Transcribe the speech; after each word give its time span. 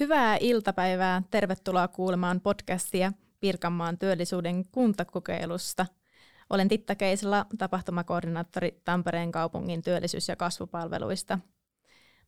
Hyvää 0.00 0.36
iltapäivää. 0.40 1.22
Tervetuloa 1.30 1.88
kuulemaan 1.88 2.40
podcastia 2.40 3.12
Pirkanmaan 3.40 3.98
työllisyyden 3.98 4.64
kuntakokeilusta. 4.72 5.86
Olen 6.50 6.68
Titta 6.68 6.94
Keisala, 6.94 7.46
tapahtumakoordinaattori 7.58 8.80
Tampereen 8.84 9.32
kaupungin 9.32 9.82
työllisyys- 9.82 10.28
ja 10.28 10.36
kasvupalveluista. 10.36 11.38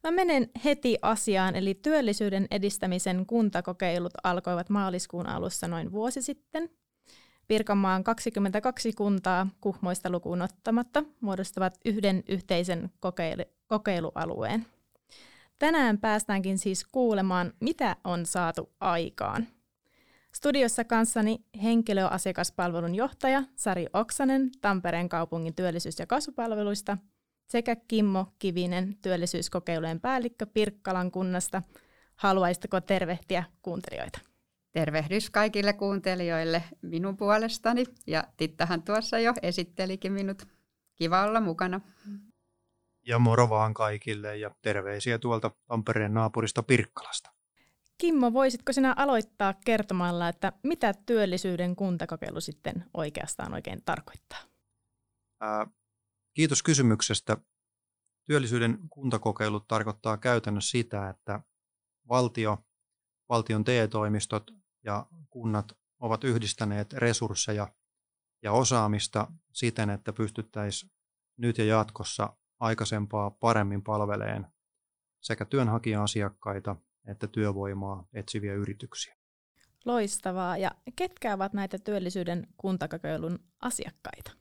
Mä 0.03 0.11
menen 0.11 0.51
heti 0.65 0.99
asiaan, 1.03 1.57
eli 1.57 1.75
työllisyyden 1.75 2.47
edistämisen 2.51 3.27
kuntakokeilut 3.27 4.13
alkoivat 4.23 4.71
maaliskuun 4.71 5.27
alussa 5.27 5.69
noin 5.69 5.93
vuosi 5.93 6.23
sitten. 6.23 6.71
Pirkanmaan 7.49 8.05
22 8.05 8.93
kuntaa 8.93 9.47
kuhmoista 9.61 10.11
lukuun 10.11 10.43
ottamatta 10.43 11.05
muodostavat 11.21 11.79
yhden 11.85 12.23
yhteisen 12.29 12.91
kokeilu- 13.01 13.51
kokeilualueen. 13.67 14.67
Tänään 15.61 15.99
päästäänkin 15.99 16.59
siis 16.59 16.85
kuulemaan, 16.85 17.53
mitä 17.61 17.97
on 18.05 18.27
saatu 18.27 18.73
aikaan. 18.81 19.47
Studiossa 20.35 20.85
kanssani 20.85 21.45
henkilöasiakaspalvelun 21.63 22.95
johtaja 22.95 23.43
Sari 23.57 23.87
Oksanen 23.93 24.51
Tampereen 24.61 25.09
kaupungin 25.09 25.55
työllisyys- 25.55 25.99
ja 25.99 26.07
kasvupalveluista 26.07 26.99
sekä 27.49 27.77
Kimmo 27.77 28.27
Kivinen 28.39 28.97
työllisyyskokeilujen 29.03 30.01
päällikkö 30.01 30.47
Pirkkalan 30.47 31.11
kunnasta. 31.11 31.63
Haluaisitko 32.17 32.81
tervehtiä 32.81 33.45
kuuntelijoita? 33.63 34.21
Tervehdys 34.73 35.31
kaikille 35.31 35.73
kuuntelijoille 35.73 36.63
minun 36.83 37.17
puolestani 37.17 37.85
ja 38.07 38.25
Tittahan 38.37 38.83
tuossa 38.83 39.19
jo 39.19 39.35
esittelikin 39.43 40.13
minut. 40.13 40.43
Kiva 40.97 41.25
olla 41.25 41.41
mukana. 41.41 41.81
Ja 43.07 43.19
moro 43.19 43.49
vaan 43.49 43.75
kaikille 43.75 44.37
ja 44.37 44.51
terveisiä 44.63 45.19
tuolta 45.19 45.51
Tampereen 45.67 46.15
naapurista 46.15 46.63
Pirkkalasta. 46.63 47.31
Kimmo, 47.99 48.33
voisitko 48.33 48.73
sinä 48.73 48.95
aloittaa 48.97 49.55
kertomalla, 49.65 50.29
että 50.29 50.53
mitä 50.63 50.95
työllisyyden 51.07 51.77
kuntakokeilu 51.77 52.41
sitten 52.41 52.85
oikeastaan 52.95 53.55
oikein 53.55 53.83
tarkoittaa? 53.85 54.39
Ää, 55.41 55.67
kiitos 56.35 56.63
kysymyksestä. 56.63 57.37
Työllisyyden 58.27 58.79
kuntakokeilu 58.91 59.61
tarkoittaa 59.61 60.17
käytännössä 60.17 60.71
sitä, 60.71 61.09
että 61.09 61.41
valtio, 62.09 62.65
valtion 63.29 63.65
TE-toimistot 63.65 64.51
ja 64.85 65.07
kunnat 65.31 65.73
ovat 65.99 66.25
yhdistäneet 66.25 66.93
resursseja 66.93 67.69
ja 68.43 68.53
osaamista 68.53 69.33
siten, 69.53 69.91
että 69.91 70.13
pystyttäisiin 70.13 70.93
nyt 71.37 71.59
ja 71.59 71.65
jatkossa 71.65 72.37
aikaisempaa 72.61 73.31
paremmin 73.31 73.83
palveleen 73.83 74.47
sekä 75.21 75.45
työnhakija-asiakkaita 75.45 76.77
että 77.07 77.27
työvoimaa 77.27 78.09
etsiviä 78.13 78.55
yrityksiä. 78.55 79.17
Loistavaa. 79.85 80.57
Ja 80.57 80.71
ketkä 80.97 81.35
ovat 81.35 81.53
näitä 81.53 81.79
työllisyyden 81.79 82.47
kuntakokeilun 82.57 83.39
asiakkaita? 83.61 84.33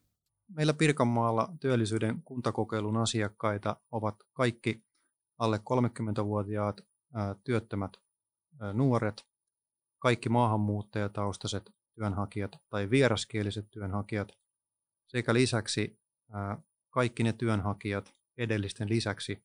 Meillä 0.48 0.74
Pirkanmaalla 0.74 1.54
työllisyyden 1.60 2.22
kuntakokeilun 2.24 2.98
asiakkaita 2.98 3.76
ovat 3.92 4.16
kaikki 4.34 4.84
alle 5.38 5.58
30-vuotiaat 5.58 6.82
työttömät 7.44 7.92
nuoret, 8.74 9.26
kaikki 10.00 10.30
maahanmuuttajataustaiset 10.30 11.72
työnhakijat 11.96 12.52
tai 12.70 12.90
vieraskieliset 12.90 13.72
työnhakijat 13.72 14.32
sekä 15.08 15.34
lisäksi 15.34 16.00
kaikki 16.90 17.24
ne 17.24 17.34
työnhakijat 17.34 18.16
edellisten 18.38 18.90
lisäksi, 18.90 19.44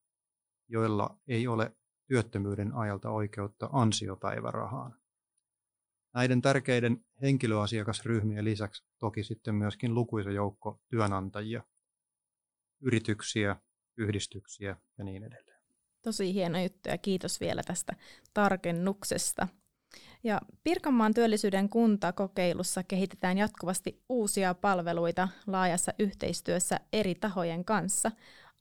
joilla 0.69 1.19
ei 1.29 1.47
ole 1.47 1.77
työttömyyden 2.07 2.75
ajalta 2.75 3.11
oikeutta 3.11 3.69
ansiopäivärahaan. 3.73 4.99
Näiden 6.15 6.43
tärkeiden 6.43 7.05
henkilöasiakasryhmien 7.23 8.45
lisäksi 8.45 8.85
toki 8.99 9.25
sitten 9.25 9.55
myöskin 9.55 9.95
lukuisa 9.95 10.31
joukko 10.31 10.81
työnantajia, 10.91 11.63
yrityksiä, 12.81 13.57
yhdistyksiä 13.97 14.77
ja 14.99 15.05
niin 15.05 15.25
edelleen. 15.25 15.63
Tosi 16.03 16.35
hieno 16.35 16.63
juttu 16.63 16.89
ja 16.89 16.99
kiitos 16.99 17.41
vielä 17.41 17.63
tästä 17.63 17.97
tarkennuksesta. 18.35 19.49
Ja 20.25 20.41
Pirkanmaan 20.65 21.15
työllisyyden 21.15 21.69
kuntakokeilussa 21.69 22.83
kehitetään 22.83 23.39
jatkuvasti 23.39 24.03
uusia 24.09 24.55
palveluita 24.55 25.29
laajassa 25.47 25.93
yhteistyössä 25.99 26.81
eri 26.93 27.15
tahojen 27.15 27.65
kanssa. 27.65 28.11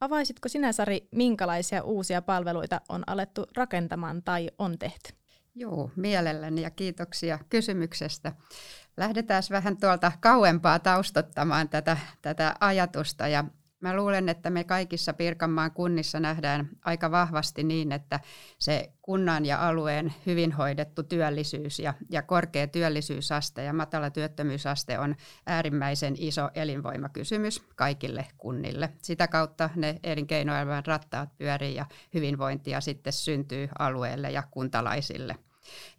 Avaisitko 0.02 0.50
sinä, 0.50 0.72
Sari, 0.72 1.08
minkälaisia 1.12 1.84
uusia 1.84 2.22
palveluita 2.22 2.82
on 2.90 3.04
alettu 3.08 3.46
rakentamaan 3.56 4.24
tai 4.24 4.50
on 4.58 4.80
tehty? 4.80 5.14
Joo, 5.56 5.92
mielelläni 5.96 6.62
ja 6.62 6.70
kiitoksia 6.70 7.40
kysymyksestä. 7.50 8.32
Lähdetään 8.98 9.44
vähän 9.50 9.78
tuolta 9.78 10.12
kauempaa 10.20 10.80
taustottamaan 10.80 11.70
tätä, 11.70 11.98
tätä 12.22 12.56
ajatusta 12.60 13.28
ja 13.28 13.44
Mä 13.84 13.96
luulen, 13.96 14.30
että 14.30 14.50
me 14.50 14.64
kaikissa 14.64 15.14
Pirkanmaan 15.14 15.72
kunnissa 15.72 16.20
nähdään 16.20 16.70
aika 16.86 17.12
vahvasti 17.12 17.64
niin, 17.64 17.92
että 17.92 18.20
se 18.60 18.92
kunnan 19.02 19.46
ja 19.46 19.68
alueen 19.68 20.14
hyvin 20.26 20.52
hoidettu 20.52 21.04
työllisyys 21.04 21.80
ja, 21.80 21.94
ja 22.10 22.22
korkea 22.22 22.68
työllisyysaste 22.68 23.64
ja 23.64 23.74
matala 23.74 24.10
työttömyysaste 24.10 25.00
on 25.00 25.16
äärimmäisen 25.46 26.16
iso 26.18 26.50
elinvoimakysymys 26.56 27.64
kaikille 27.76 28.28
kunnille. 28.38 28.90
Sitä 29.02 29.28
kautta 29.28 29.70
ne 29.76 30.00
elinkeinoelämän 30.04 30.86
rattaat 30.86 31.38
pyörii 31.38 31.76
ja 31.76 31.86
hyvinvointia 32.14 32.82
sitten 32.82 33.14
syntyy 33.14 33.70
alueelle 33.80 34.32
ja 34.32 34.44
kuntalaisille. 34.52 35.36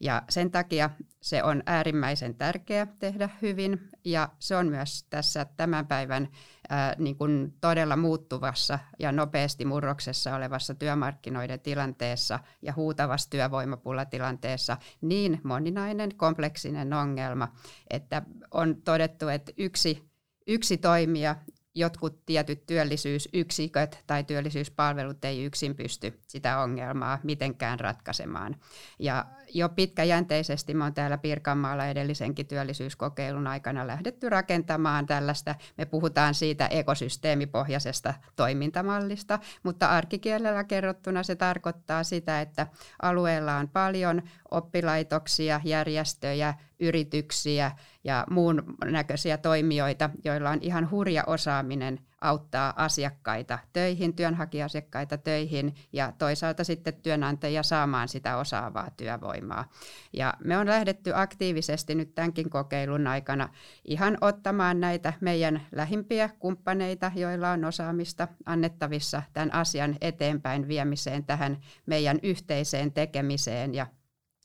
Ja 0.01 0.23
sen 0.29 0.51
takia 0.51 0.91
se 1.21 1.43
on 1.43 1.63
äärimmäisen 1.67 2.35
tärkeää 2.35 2.87
tehdä 2.99 3.31
hyvin. 3.43 3.91
Ja 4.05 4.29
se 4.39 4.57
on 4.57 4.69
myös 4.69 5.07
tässä 5.11 5.47
tämän 5.57 5.87
päivän 5.87 6.29
ää, 6.69 6.95
niin 6.99 7.17
kuin 7.17 7.55
todella 7.61 7.97
muuttuvassa 7.97 8.79
ja 8.99 9.13
nopeasti 9.13 9.65
murroksessa 9.65 10.35
olevassa 10.35 10.75
työmarkkinoiden 10.75 11.61
tilanteessa 11.61 12.41
ja 12.63 12.73
huutavassa 12.77 13.31
työvoimapulatilanteessa 13.31 14.77
niin 15.01 15.41
moninainen 15.45 16.15
kompleksinen 16.17 16.93
ongelma, 16.93 17.49
että 17.91 18.23
on 18.51 18.83
todettu, 18.83 19.29
että 19.29 19.53
yksi, 19.57 20.11
yksi 20.47 20.77
toimija 20.77 21.37
jotkut 21.75 22.27
tietyt 22.27 22.67
työllisyysyksiköt 22.67 24.05
tai 24.07 24.25
työllisyyspalvelut 24.25 25.25
ei 25.25 25.45
yksin 25.45 25.77
pysty 25.77 26.21
sitä 26.27 26.59
ongelmaa 26.59 27.19
mitenkään 27.23 27.81
ratkaisemaan. 27.81 28.57
Ja 28.99 29.25
jo 29.55 29.69
pitkäjänteisesti 29.69 30.75
me 30.75 30.85
on 30.85 30.95
täällä 30.95 31.19
Pirkanmaalla 31.19 31.87
edellisenkin 31.87 32.47
työllisyyskokeilun 32.47 33.47
aikana 33.47 33.87
lähdetty 33.87 34.29
rakentamaan 34.29 35.07
tällaista, 35.07 35.55
me 35.79 35.85
puhutaan 35.85 36.35
siitä 36.35 36.67
ekosysteemipohjaisesta 36.67 38.15
toimintamallista, 38.37 39.39
mutta 39.63 39.87
arkikielellä 39.87 40.65
kerrottuna 40.65 41.23
se 41.23 41.37
tarkoittaa 41.37 42.05
sitä, 42.05 42.41
että 42.41 42.67
alueella 43.03 43.57
on 43.57 43.69
paljon 43.69 44.23
oppilaitoksia, 44.51 45.61
järjestöjä, 45.65 46.55
yrityksiä 46.81 47.73
ja 48.05 48.25
muun 48.31 48.63
näköisiä 48.85 49.37
toimijoita, 49.37 50.11
joilla 50.25 50.51
on 50.51 50.59
ihan 50.63 50.91
hurja 50.91 51.25
osaaminen 51.27 52.01
auttaa 52.21 52.73
asiakkaita 52.77 53.59
töihin, 53.73 54.17
työnhakija-asiakkaita 54.17 55.19
töihin 55.19 55.75
ja 55.93 56.13
toisaalta 56.19 56.65
sitten 56.65 56.95
työnantajia 56.95 57.63
saamaan 57.63 58.09
sitä 58.09 58.37
osaavaa 58.37 58.91
työvoimaa. 58.97 59.71
Ja 60.13 60.35
me 60.45 60.59
on 60.59 60.67
lähdetty 60.67 61.13
aktiivisesti 61.15 61.95
nyt 61.95 62.15
tämänkin 62.15 62.51
kokeilun 62.51 63.07
aikana 63.07 63.49
ihan 63.85 64.19
ottamaan 64.21 64.81
näitä 64.81 65.13
meidän 65.21 65.67
lähimpiä 65.73 66.31
kumppaneita, 66.39 67.13
joilla 67.15 67.51
on 67.51 67.65
osaamista 67.65 68.29
annettavissa 68.47 69.23
tämän 69.33 69.55
asian 69.55 69.97
eteenpäin 70.01 70.69
viemiseen 70.69 71.25
tähän 71.25 71.59
meidän 71.87 72.19
yhteiseen 72.23 72.93
tekemiseen 72.93 73.75
ja 73.75 73.87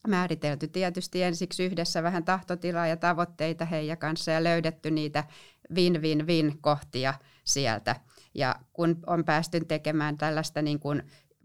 määritelty 0.09 0.67
tietysti 0.67 1.23
ensiksi 1.23 1.63
yhdessä 1.63 2.03
vähän 2.03 2.23
tahtotilaa 2.23 2.88
ja 2.88 2.97
tavoitteita 2.97 3.65
heidän 3.65 3.97
kanssa 3.97 4.31
ja 4.31 4.44
löydetty 4.44 4.91
niitä 4.91 5.23
win-win-win 5.75 6.57
kohtia 6.61 7.13
sieltä. 7.44 7.95
Ja 8.33 8.56
kun 8.73 9.00
on 9.07 9.25
päästy 9.25 9.59
tekemään 9.59 10.17
tällaista 10.17 10.61
niin 10.61 10.79
kuin 10.79 11.03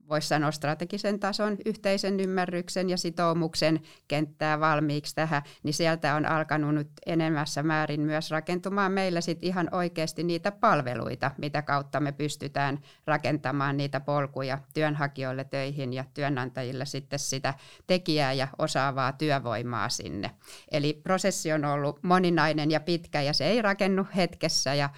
voisi 0.08 0.28
sanoa 0.28 0.50
strategisen 0.50 1.20
tason 1.20 1.56
yhteisen 1.64 2.20
ymmärryksen 2.20 2.90
ja 2.90 2.96
sitoumuksen 2.96 3.80
kenttää 4.08 4.60
valmiiksi 4.60 5.14
tähän, 5.14 5.42
niin 5.62 5.74
sieltä 5.74 6.14
on 6.14 6.26
alkanut 6.26 6.74
nyt 6.74 6.88
enemmässä 7.06 7.62
määrin 7.62 8.00
myös 8.00 8.30
rakentumaan 8.30 8.92
meillä 8.92 9.20
sit 9.20 9.38
ihan 9.42 9.68
oikeasti 9.72 10.22
niitä 10.22 10.52
palveluita, 10.52 11.30
mitä 11.38 11.62
kautta 11.62 12.00
me 12.00 12.12
pystytään 12.12 12.78
rakentamaan 13.06 13.76
niitä 13.76 14.00
polkuja 14.00 14.58
työnhakijoille 14.74 15.44
töihin 15.44 15.92
ja 15.92 16.04
työnantajille 16.14 16.86
sitten 16.86 17.18
sitä 17.18 17.54
tekijää 17.86 18.32
ja 18.32 18.48
osaavaa 18.58 19.12
työvoimaa 19.12 19.88
sinne. 19.88 20.30
Eli 20.70 21.00
prosessi 21.02 21.52
on 21.52 21.64
ollut 21.64 22.02
moninainen 22.02 22.70
ja 22.70 22.80
pitkä 22.80 23.20
ja 23.20 23.32
se 23.32 23.46
ei 23.46 23.62
rakennu 23.62 24.06
hetkessä 24.16 24.74
ja 24.74 24.90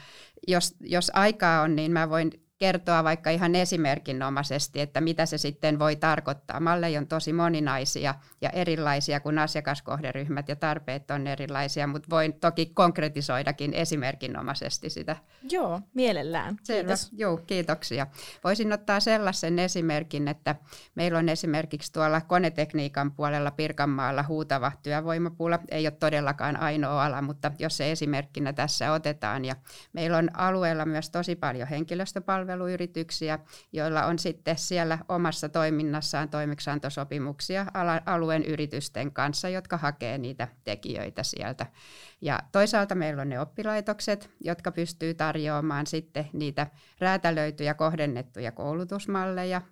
jos, 0.49 0.77
jos 0.81 1.11
aikaa 1.15 1.63
on, 1.63 1.77
niin 1.77 1.93
mä 1.93 2.11
voin 2.11 2.46
kertoa 2.59 3.05
vaikka 3.05 3.31
ihan 3.31 3.55
esimerkinomaisesti, 3.55 4.81
että 4.81 5.01
mitä 5.01 5.27
se 5.27 5.39
sitten 5.39 5.79
voi 5.79 5.97
tarkoittaa. 5.97 6.61
Malleja 6.61 7.01
on 7.01 7.07
tosi 7.07 7.33
moninaisia 7.33 8.15
ja 8.41 8.51
erilaisia, 8.51 9.21
kun 9.21 9.39
asiakaskohderyhmät 9.39 10.49
ja 10.49 10.57
tarpeet 10.57 11.11
on 11.11 11.27
erilaisia, 11.27 11.87
mutta 11.87 12.11
voin 12.11 12.35
toki 12.41 12.67
konkretisoidakin 12.67 13.75
esimerkinomaisesti 13.75 14.91
sitä. 14.91 15.17
Joo, 15.51 15.81
mielellään. 15.95 16.57
Selvä. 16.63 16.81
Kiitos. 16.81 17.11
Joo, 17.13 17.37
kiitoksia. 17.37 18.07
Voisin 18.45 18.73
ottaa 18.73 19.01
sellaisen 19.01 19.59
esimerkin, 19.59 20.29
että 20.29 20.55
meillä 20.95 21.19
on 21.19 21.29
esimerkiksi 21.29 21.93
tuolla 21.93 22.21
konetekniikan 22.21 23.13
puolella 23.13 23.51
Pirkanmaalla 23.51 24.25
huutava 24.29 24.73
työvoimapula. 24.83 25.59
Ei 25.71 25.87
ole 25.87 25.91
todellakaan 25.91 26.57
ainoa 26.57 27.05
ala, 27.05 27.23
mutta 27.23 27.53
jos 27.59 27.77
se 27.77 27.93
esimerkkinä 27.93 28.53
tässä 28.53 28.93
otetaan. 28.93 29.45
Ja 29.45 29.57
meillä 29.93 30.19
on 30.19 30.31
alueella 30.37 30.85
myös 30.85 31.11
tosi 31.11 31.37
paljon 31.37 31.69
henkilöstöpalveluja, 31.69 32.57
palveluyrityksiä, 32.57 33.39
joilla 33.73 34.07
on 34.07 34.19
sitten 34.19 34.59
siellä 34.59 34.99
omassa 35.09 35.49
toiminnassaan 35.49 36.29
toimeksiantosopimuksia 36.29 37.67
alueen 38.07 38.36
yritysten 38.45 39.13
kanssa, 39.13 39.49
jotka 39.49 39.77
hakee 39.77 40.19
niitä 40.19 40.49
tekijöitä 40.65 41.23
sieltä. 41.23 41.67
Ja 42.21 42.41
toisaalta 42.53 42.95
meillä 42.95 43.23
on 43.23 43.29
ne 43.29 43.41
oppilaitokset, 43.41 44.31
jotka 44.41 44.73
pystyy 44.73 45.15
tarjoamaan 45.15 45.87
sitten 45.87 46.29
niitä 46.33 46.67
räätälöityjä 46.99 47.75
kohdennettuja 47.75 48.53
koulutusmalleja, 48.53 49.63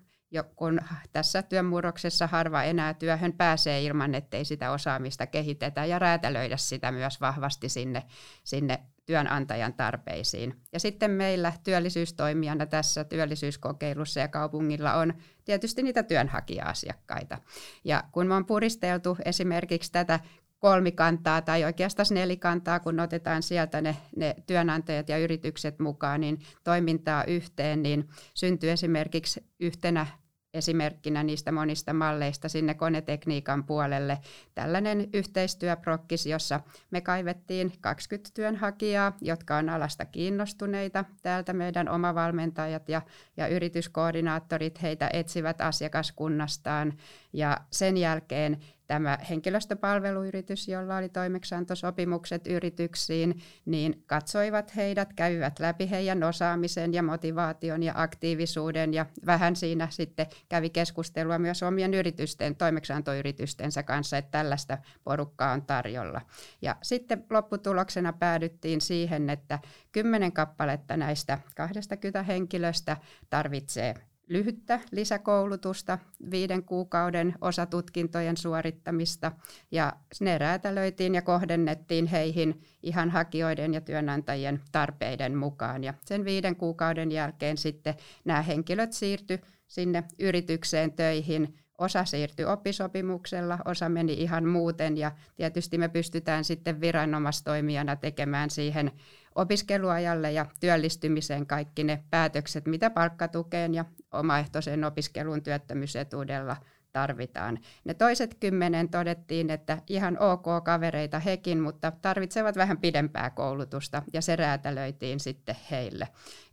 kun 0.55 0.79
tässä 1.11 1.41
työnmurroksessa 1.41 2.27
harva 2.27 2.63
enää 2.63 2.93
työhön 2.93 3.33
pääsee 3.33 3.83
ilman, 3.83 4.15
ettei 4.15 4.45
sitä 4.45 4.71
osaamista 4.71 5.27
kehitetä 5.27 5.85
ja 5.85 5.99
räätälöidä 5.99 6.57
sitä 6.57 6.91
myös 6.91 7.21
vahvasti 7.21 7.69
sinne, 7.69 8.03
sinne 8.43 8.79
työnantajan 9.05 9.73
tarpeisiin. 9.73 10.61
Ja 10.73 10.79
sitten 10.79 11.11
meillä 11.11 11.53
työllisyystoimijana 11.63 12.65
tässä 12.65 13.03
työllisyyskokeilussa 13.03 14.19
ja 14.19 14.27
kaupungilla 14.27 14.93
on 14.93 15.13
tietysti 15.45 15.83
niitä 15.83 16.03
työnhakija-asiakkaita. 16.03 17.37
Ja 17.83 18.03
kun 18.11 18.27
me 18.27 18.33
on 18.33 18.45
puristeltu 18.45 19.17
esimerkiksi 19.25 19.91
tätä 19.91 20.19
kolmikantaa 20.59 21.41
tai 21.41 21.63
oikeastaan 21.63 22.07
nelikantaa, 22.11 22.79
kun 22.79 22.99
otetaan 22.99 23.43
sieltä 23.43 23.81
ne, 23.81 23.97
ne 24.15 24.35
työnantajat 24.47 25.09
ja 25.09 25.17
yritykset 25.17 25.79
mukaan, 25.79 26.21
niin 26.21 26.39
toimintaa 26.63 27.23
yhteen, 27.23 27.83
niin 27.83 28.09
syntyy 28.33 28.71
esimerkiksi 28.71 29.43
yhtenä 29.59 30.07
esimerkkinä 30.55 31.23
niistä 31.23 31.51
monista 31.51 31.93
malleista 31.93 32.49
sinne 32.49 32.73
konetekniikan 32.73 33.63
puolelle 33.63 34.17
tällainen 34.55 35.09
yhteistyöprokkis, 35.13 36.25
jossa 36.25 36.59
me 36.91 37.01
kaivettiin 37.01 37.73
20 37.81 38.29
työnhakijaa, 38.33 39.17
jotka 39.21 39.57
on 39.57 39.69
alasta 39.69 40.05
kiinnostuneita. 40.05 41.05
Täältä 41.21 41.53
meidän 41.53 41.89
omavalmentajat 41.89 42.89
ja, 42.89 43.01
ja 43.37 43.47
yrityskoordinaattorit 43.47 44.81
heitä 44.81 45.09
etsivät 45.13 45.61
asiakaskunnastaan 45.61 46.93
ja 47.33 47.57
sen 47.71 47.97
jälkeen 47.97 48.57
tämä 48.87 49.17
henkilöstöpalveluyritys, 49.29 50.67
jolla 50.67 50.97
oli 50.97 51.09
toimeksiantosopimukset 51.09 52.47
yrityksiin, 52.47 53.41
niin 53.65 54.03
katsoivat 54.05 54.75
heidät, 54.75 55.13
kävivät 55.13 55.59
läpi 55.59 55.89
heidän 55.89 56.23
osaamisen 56.23 56.93
ja 56.93 57.03
motivaation 57.03 57.83
ja 57.83 57.93
aktiivisuuden 57.95 58.93
ja 58.93 59.05
vähän 59.25 59.55
siinä 59.55 59.87
sitten 59.91 60.27
kävi 60.49 60.69
keskustelua 60.69 61.39
myös 61.39 61.63
omien 61.63 61.93
yritysten, 61.93 62.55
toimeksiantoyritystensä 62.55 63.83
kanssa, 63.83 64.17
että 64.17 64.31
tällaista 64.31 64.77
porukkaa 65.03 65.51
on 65.51 65.61
tarjolla. 65.61 66.21
Ja 66.61 66.75
sitten 66.83 67.25
lopputuloksena 67.29 68.13
päädyttiin 68.13 68.81
siihen, 68.81 69.29
että 69.29 69.59
kymmenen 69.91 70.31
kappaletta 70.31 70.97
näistä 70.97 71.39
20 71.55 72.23
henkilöstä 72.23 72.97
tarvitsee 73.29 73.95
lyhyttä 74.27 74.79
lisäkoulutusta, 74.91 75.99
viiden 76.31 76.63
kuukauden 76.63 77.35
osatutkintojen 77.41 78.37
suorittamista 78.37 79.31
ja 79.71 79.93
ne 80.19 80.37
räätälöitiin 80.37 81.15
ja 81.15 81.21
kohdennettiin 81.21 82.05
heihin 82.05 82.61
ihan 82.83 83.09
hakijoiden 83.09 83.73
ja 83.73 83.81
työnantajien 83.81 84.61
tarpeiden 84.71 85.37
mukaan. 85.37 85.83
Ja 85.83 85.93
sen 86.05 86.25
viiden 86.25 86.55
kuukauden 86.55 87.11
jälkeen 87.11 87.57
sitten 87.57 87.95
nämä 88.25 88.41
henkilöt 88.41 88.93
siirtyi 88.93 89.41
sinne 89.67 90.03
yritykseen 90.19 90.93
töihin 90.93 91.55
Osa 91.77 92.05
siirtyi 92.05 92.45
oppisopimuksella, 92.45 93.59
osa 93.65 93.89
meni 93.89 94.13
ihan 94.13 94.47
muuten 94.47 94.97
ja 94.97 95.11
tietysti 95.35 95.77
me 95.77 95.87
pystytään 95.87 96.43
sitten 96.43 96.81
viranomaistoimijana 96.81 97.95
tekemään 97.95 98.49
siihen 98.49 98.91
opiskeluajalle 99.35 100.31
ja 100.31 100.45
työllistymiseen 100.59 101.47
kaikki 101.47 101.83
ne 101.83 102.03
päätökset, 102.09 102.65
mitä 102.65 102.89
palkkatukeen 102.89 103.73
ja 103.73 103.85
omaehtoisen 104.11 104.83
opiskelun 104.83 105.43
työttömyysetuudella 105.43 106.57
tarvitaan. 106.95 107.59
Ne 107.83 107.93
toiset 107.93 108.35
kymmenen 108.39 108.89
todettiin, 108.89 109.49
että 109.49 109.77
ihan 109.87 110.17
ok 110.19 110.63
kavereita 110.63 111.19
hekin, 111.19 111.59
mutta 111.59 111.91
tarvitsevat 111.91 112.55
vähän 112.55 112.77
pidempää 112.77 113.29
koulutusta 113.29 114.03
ja 114.13 114.21
se 114.21 114.35
räätälöitiin 114.35 115.19
sitten 115.19 115.55
heille. 115.71 116.07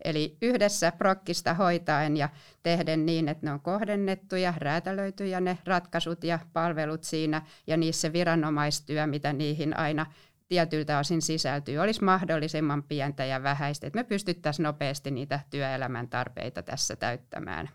Eli 0.04 0.36
yhdessä 0.42 0.92
prokkista 0.92 1.54
hoitaen 1.54 2.16
ja 2.16 2.28
tehden 2.62 3.06
niin, 3.06 3.28
että 3.28 3.46
ne 3.46 3.52
on 3.52 3.60
kohdennettuja, 3.60 4.54
räätälöityjä 4.56 5.40
ne 5.40 5.58
ratkaisut 5.64 6.24
ja 6.24 6.38
palvelut 6.52 7.04
siinä 7.04 7.42
ja 7.66 7.76
niissä 7.76 8.12
viranomaistyö, 8.12 9.06
mitä 9.06 9.32
niihin 9.32 9.76
aina 9.76 10.06
tietyltä 10.52 10.98
osin 10.98 11.22
sisältyy, 11.22 11.78
olisi 11.78 12.04
mahdollisimman 12.04 12.82
pientä 12.82 13.24
ja 13.24 13.42
vähäistä, 13.42 13.86
että 13.86 13.98
me 13.98 14.04
pystyttäisiin 14.04 14.64
nopeasti 14.64 15.10
niitä 15.10 15.40
työelämän 15.50 16.08
tarpeita 16.08 16.62
tässä 16.62 16.96
täyttämään. 16.96 17.68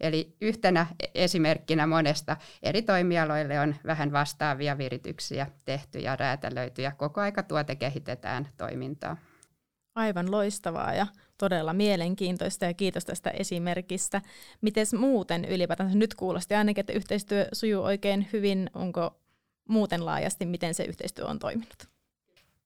Eli 0.00 0.36
yhtenä 0.40 0.86
esimerkkinä 1.14 1.86
monesta 1.86 2.36
eri 2.62 2.82
toimialoille 2.82 3.60
on 3.60 3.74
vähän 3.86 4.12
vastaavia 4.12 4.78
virityksiä 4.78 5.46
tehty 5.64 5.98
ja 5.98 6.16
räätälöity 6.16 6.82
ja 6.82 6.92
koko 6.92 7.20
aika 7.20 7.42
tuote 7.42 7.76
kehitetään 7.76 8.48
toimintaa. 8.56 9.16
Aivan 9.94 10.30
loistavaa 10.30 10.94
ja 10.94 11.06
todella 11.38 11.72
mielenkiintoista 11.72 12.64
ja 12.64 12.74
kiitos 12.74 13.04
tästä 13.04 13.30
esimerkistä. 13.30 14.22
Miten 14.60 14.86
muuten 14.98 15.44
ylipäätään 15.44 15.98
nyt 15.98 16.14
kuulosti 16.14 16.54
ainakin, 16.54 16.80
että 16.80 16.92
yhteistyö 16.92 17.48
sujuu 17.52 17.84
oikein 17.84 18.28
hyvin. 18.32 18.70
Onko 18.74 19.20
muuten 19.68 20.06
laajasti, 20.06 20.46
miten 20.46 20.74
se 20.74 20.84
yhteistyö 20.84 21.26
on 21.26 21.38
toiminut? 21.38 21.91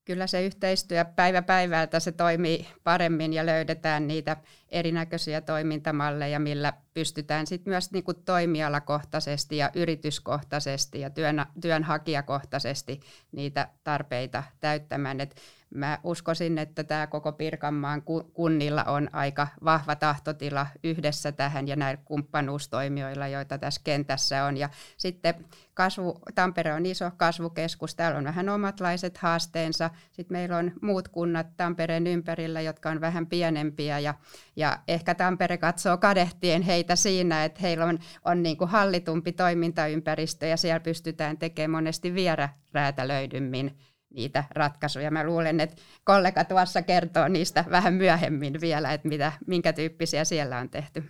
Kyllä 0.06 0.26
se 0.26 0.46
yhteistyö 0.46 1.04
päivä 1.04 1.42
päivältä 1.42 2.00
se 2.00 2.12
toimii 2.12 2.68
paremmin 2.84 3.32
ja 3.32 3.46
löydetään 3.46 4.06
niitä 4.06 4.36
erinäköisiä 4.68 5.40
toimintamalleja, 5.40 6.38
millä 6.38 6.72
pystytään 6.94 7.46
sitten 7.46 7.70
myös 7.70 7.92
niin 7.92 8.04
kuin 8.04 8.22
toimialakohtaisesti 8.24 9.56
ja 9.56 9.70
yrityskohtaisesti 9.74 11.00
ja 11.00 11.10
työn, 11.10 11.46
työnhakijakohtaisesti 11.60 13.00
niitä 13.32 13.68
tarpeita 13.84 14.42
täyttämään. 14.60 15.20
Et 15.20 15.36
mä 15.76 15.98
uskoisin, 16.04 16.58
että 16.58 16.84
tämä 16.84 17.06
koko 17.06 17.32
Pirkanmaan 17.32 18.02
kunnilla 18.34 18.84
on 18.84 19.08
aika 19.12 19.48
vahva 19.64 19.96
tahtotila 19.96 20.66
yhdessä 20.84 21.32
tähän 21.32 21.68
ja 21.68 21.76
näillä 21.76 22.02
kumppanuustoimijoilla, 22.04 23.28
joita 23.28 23.58
tässä 23.58 23.80
kentässä 23.84 24.44
on. 24.44 24.56
Ja 24.56 24.68
sitten 24.96 25.34
kasvu, 25.74 26.20
Tampere 26.34 26.72
on 26.72 26.86
iso 26.86 27.10
kasvukeskus, 27.16 27.94
täällä 27.94 28.18
on 28.18 28.24
vähän 28.24 28.48
omatlaiset 28.48 29.18
haasteensa. 29.18 29.90
Sitten 30.12 30.36
meillä 30.36 30.56
on 30.56 30.72
muut 30.82 31.08
kunnat 31.08 31.46
Tampereen 31.56 32.06
ympärillä, 32.06 32.60
jotka 32.60 32.90
on 32.90 33.00
vähän 33.00 33.26
pienempiä 33.26 33.98
ja, 33.98 34.14
ja 34.56 34.78
ehkä 34.88 35.14
Tampere 35.14 35.58
katsoo 35.58 35.96
kadehtien 35.98 36.62
heitä 36.62 36.96
siinä, 36.96 37.44
että 37.44 37.60
heillä 37.62 37.84
on, 37.84 37.98
on 38.24 38.42
niin 38.42 38.56
kuin 38.56 38.70
hallitumpi 38.70 39.32
toimintaympäristö 39.32 40.46
ja 40.46 40.56
siellä 40.56 40.80
pystytään 40.80 41.38
tekemään 41.38 41.70
monesti 41.70 42.14
vielä 42.14 42.48
räätälöidymmin 42.72 43.78
niitä 44.16 44.44
ratkaisuja. 44.50 45.10
Mä 45.10 45.24
luulen, 45.24 45.60
että 45.60 45.76
kollega 46.04 46.44
tuossa 46.44 46.82
kertoo 46.82 47.28
niistä 47.28 47.64
vähän 47.70 47.94
myöhemmin 47.94 48.60
vielä, 48.60 48.92
että 48.92 49.08
mitä, 49.08 49.32
minkä 49.46 49.72
tyyppisiä 49.72 50.24
siellä 50.24 50.58
on 50.58 50.70
tehty. 50.70 51.04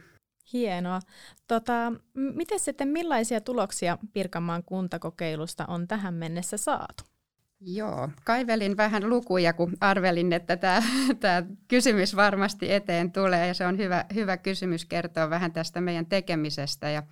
Hienoa. 0.53 1.01
Tota, 1.49 1.93
miten 2.15 2.61
sitten 2.61 2.89
millaisia 2.89 3.41
tuloksia 3.41 3.99
Pirkanmaan 4.13 4.65
kuntakokeilusta 4.65 5.65
on 5.69 5.89
tähän 5.89 6.15
mennessä 6.15 6.57
saatu? 6.57 7.16
Joo, 7.61 8.09
kaivelin 8.25 8.77
vähän 8.77 9.09
lukuja, 9.11 9.53
kun 9.53 9.77
arvelin, 9.81 10.33
että 10.33 10.57
tämä, 10.57 10.83
tämä 11.21 11.43
kysymys 11.69 12.17
varmasti 12.17 12.73
eteen 12.73 13.13
tulee 13.13 13.47
ja 13.47 13.55
se 13.55 13.67
on 13.67 13.79
hyvä, 13.79 14.05
hyvä 14.15 14.37
kysymys 14.37 14.85
kertoa 14.85 15.31
vähän 15.31 15.53
tästä 15.53 15.81
meidän 15.81 16.07
tekemisestä. 16.07 16.91
Ja 16.91 17.03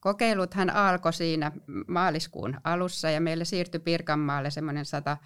kokeiluthan 0.00 0.70
alkoi 0.70 1.12
siinä 1.12 1.52
maaliskuun 1.86 2.60
alussa 2.64 3.10
ja 3.10 3.20
meille 3.20 3.44
siirtyi 3.44 3.80
Pirkanmaalle 3.80 4.50
semmoinen 4.50 4.84
sata, 4.84 5.16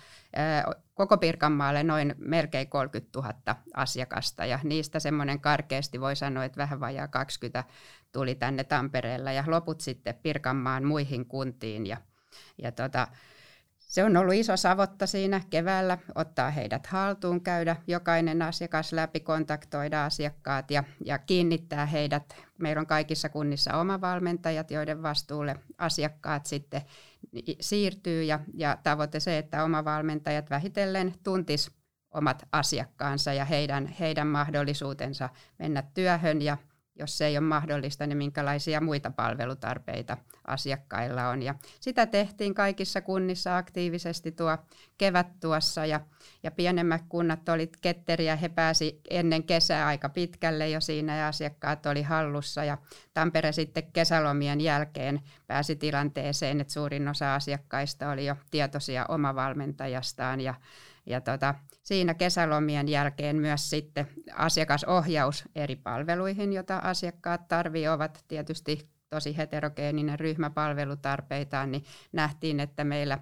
koko 0.95 1.17
Pirkanmaalle 1.19 1.83
noin 1.83 2.15
melkein 2.19 2.69
30 2.69 3.19
000 3.19 3.35
asiakasta 3.75 4.47
ja 4.47 4.59
niistä 4.65 5.01
semmoinen 5.01 5.41
karkeasti 5.41 6.01
voi 6.01 6.17
sanoa, 6.17 6.45
että 6.45 6.59
vähän 6.59 6.81
vajaa 6.81 7.09
20 7.09 7.65
tuli 8.13 8.35
tänne 8.35 8.65
Tampereella 8.65 9.33
ja 9.33 9.45
loput 9.47 9.81
sitten 9.81 10.15
Pirkanmaan 10.23 10.85
muihin 10.85 11.27
kuntiin 11.27 11.87
ja, 11.87 11.97
ja 12.63 12.73
tota, 12.73 13.09
Se 13.89 14.05
on 14.05 14.17
ollut 14.17 14.35
iso 14.35 14.57
savotta 14.57 15.07
siinä 15.07 15.41
keväällä, 15.51 15.99
ottaa 16.15 16.51
heidät 16.51 16.87
haltuun, 16.87 17.41
käydä 17.41 17.77
jokainen 17.87 18.43
asiakas 18.43 18.93
läpi, 18.93 19.21
kontaktoida 19.21 20.05
asiakkaat 20.05 20.71
ja, 20.71 20.85
ja 21.05 21.19
kiinnittää 21.19 21.87
heidät. 21.87 22.37
Meillä 22.59 22.81
on 22.81 22.87
kaikissa 22.87 23.29
kunnissa 23.29 23.75
oma 23.75 24.01
valmentajat, 24.01 24.71
joiden 24.71 25.03
vastuulle 25.03 25.57
asiakkaat 25.79 26.47
sitten 26.47 26.83
siirtyy 27.61 28.23
ja, 28.23 28.41
ja 28.55 28.79
tavoite 28.83 29.21
se, 29.21 29.39
että 29.39 29.65
oma 29.65 29.85
valmentajat 29.85 30.51
vähitellen 30.51 31.15
tuntis 31.25 31.71
omat 32.11 32.49
asiakkaansa 32.53 33.33
ja 33.33 33.45
heidän, 33.45 33.87
heidän 33.87 34.27
mahdollisuutensa 34.27 35.29
mennä 35.59 35.83
työhön 35.83 36.43
ja 36.43 36.57
jos 36.99 37.19
se 37.19 37.27
ei 37.27 37.39
ole 37.39 37.47
mahdollista, 37.47 38.07
niin 38.07 38.19
minkälaisia 38.19 38.81
muita 38.81 39.11
palvelutarpeita 39.11 40.17
asiakkailla 40.47 41.29
on. 41.29 41.43
Ja 41.43 41.55
sitä 41.81 42.07
tehtiin 42.07 42.55
kaikissa 42.55 43.01
kunnissa 43.01 43.57
aktiivisesti 43.57 44.33
tuo 44.33 44.59
kevät 44.99 45.41
tuossa 45.41 45.87
ja, 45.87 46.01
ja 46.43 46.51
pienemmät 46.51 47.03
kunnat 47.09 47.49
olivat 47.49 47.77
ketteriä. 47.81 48.37
He 48.37 48.49
pääsi 48.49 49.01
ennen 49.11 49.43
kesää 49.45 49.87
aika 49.87 50.09
pitkälle 50.09 50.69
jo 50.69 50.81
siinä 50.81 51.17
ja 51.17 51.29
asiakkaat 51.29 51.87
oli 51.87 52.03
hallussa 52.03 52.65
ja 52.65 52.79
Tampere 53.15 53.53
sitten 53.53 53.93
kesälomien 53.93 54.61
jälkeen 54.61 55.21
pääsi 55.47 55.77
tilanteeseen, 55.77 56.61
että 56.61 56.73
suurin 56.73 57.09
osa 57.09 57.35
asiakkaista 57.35 58.11
oli 58.11 58.27
jo 58.27 58.37
tietoisia 58.51 59.07
omavalmentajastaan 59.09 60.41
ja, 60.41 60.55
ja 61.07 61.21
tota, 61.21 61.55
siinä 61.89 62.15
kesälomien 62.15 62.89
jälkeen 62.89 63.37
myös 63.37 63.71
sitten 63.71 64.09
asiakasohjaus 64.35 65.45
eri 65.55 65.77
palveluihin, 65.77 66.53
joita 66.53 66.77
asiakkaat 66.77 67.49
tarvitsevat, 67.49 67.95
ovat 67.95 68.25
tietysti 68.29 68.89
tosi 69.11 69.37
heterogeeninen 69.37 70.21
ryhmä 70.21 70.51
palvelutarpeitaan, 70.51 71.73
niin 71.73 71.85
nähtiin, 72.13 72.61
että 72.61 72.85
meillä 72.85 73.19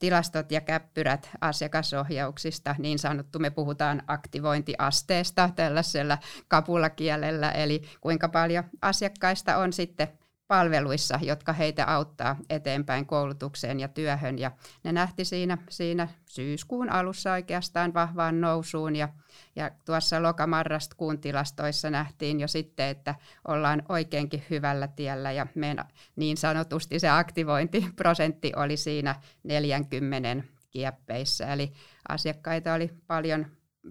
tilastot 0.00 0.52
ja 0.52 0.60
käppyrät 0.60 1.30
asiakasohjauksista, 1.40 2.74
niin 2.78 2.98
sanottu, 2.98 3.38
me 3.38 3.50
puhutaan 3.50 4.02
aktivointiasteesta 4.06 5.50
tällaisella 5.56 6.18
kapulakielellä, 6.48 7.50
eli 7.50 7.82
kuinka 8.00 8.28
paljon 8.28 8.64
asiakkaista 8.82 9.56
on 9.56 9.72
sitten 9.72 10.08
palveluissa, 10.48 11.18
jotka 11.22 11.52
heitä 11.52 11.84
auttaa 11.84 12.36
eteenpäin 12.50 13.06
koulutukseen 13.06 13.80
ja 13.80 13.88
työhön. 13.88 14.38
Ja 14.38 14.50
ne 14.84 14.92
nähti 14.92 15.24
siinä, 15.24 15.58
siinä 15.70 16.08
syyskuun 16.26 16.90
alussa 16.90 17.32
oikeastaan 17.32 17.94
vahvaan 17.94 18.40
nousuun 18.40 18.96
ja, 18.96 19.08
ja 19.56 19.70
tuossa 19.84 20.22
lokamarraskuun 20.22 21.20
tilastoissa 21.20 21.90
nähtiin 21.90 22.40
jo 22.40 22.48
sitten, 22.48 22.86
että 22.86 23.14
ollaan 23.48 23.82
oikeinkin 23.88 24.44
hyvällä 24.50 24.88
tiellä 24.88 25.32
ja 25.32 25.46
meidän 25.54 25.88
niin 26.16 26.36
sanotusti 26.36 26.98
se 26.98 27.08
aktivointiprosentti 27.08 28.52
oli 28.56 28.76
siinä 28.76 29.14
40 29.42 30.48
kieppeissä. 30.70 31.52
Eli 31.52 31.72
asiakkaita 32.08 32.74
oli 32.74 32.90
paljon 33.06 33.46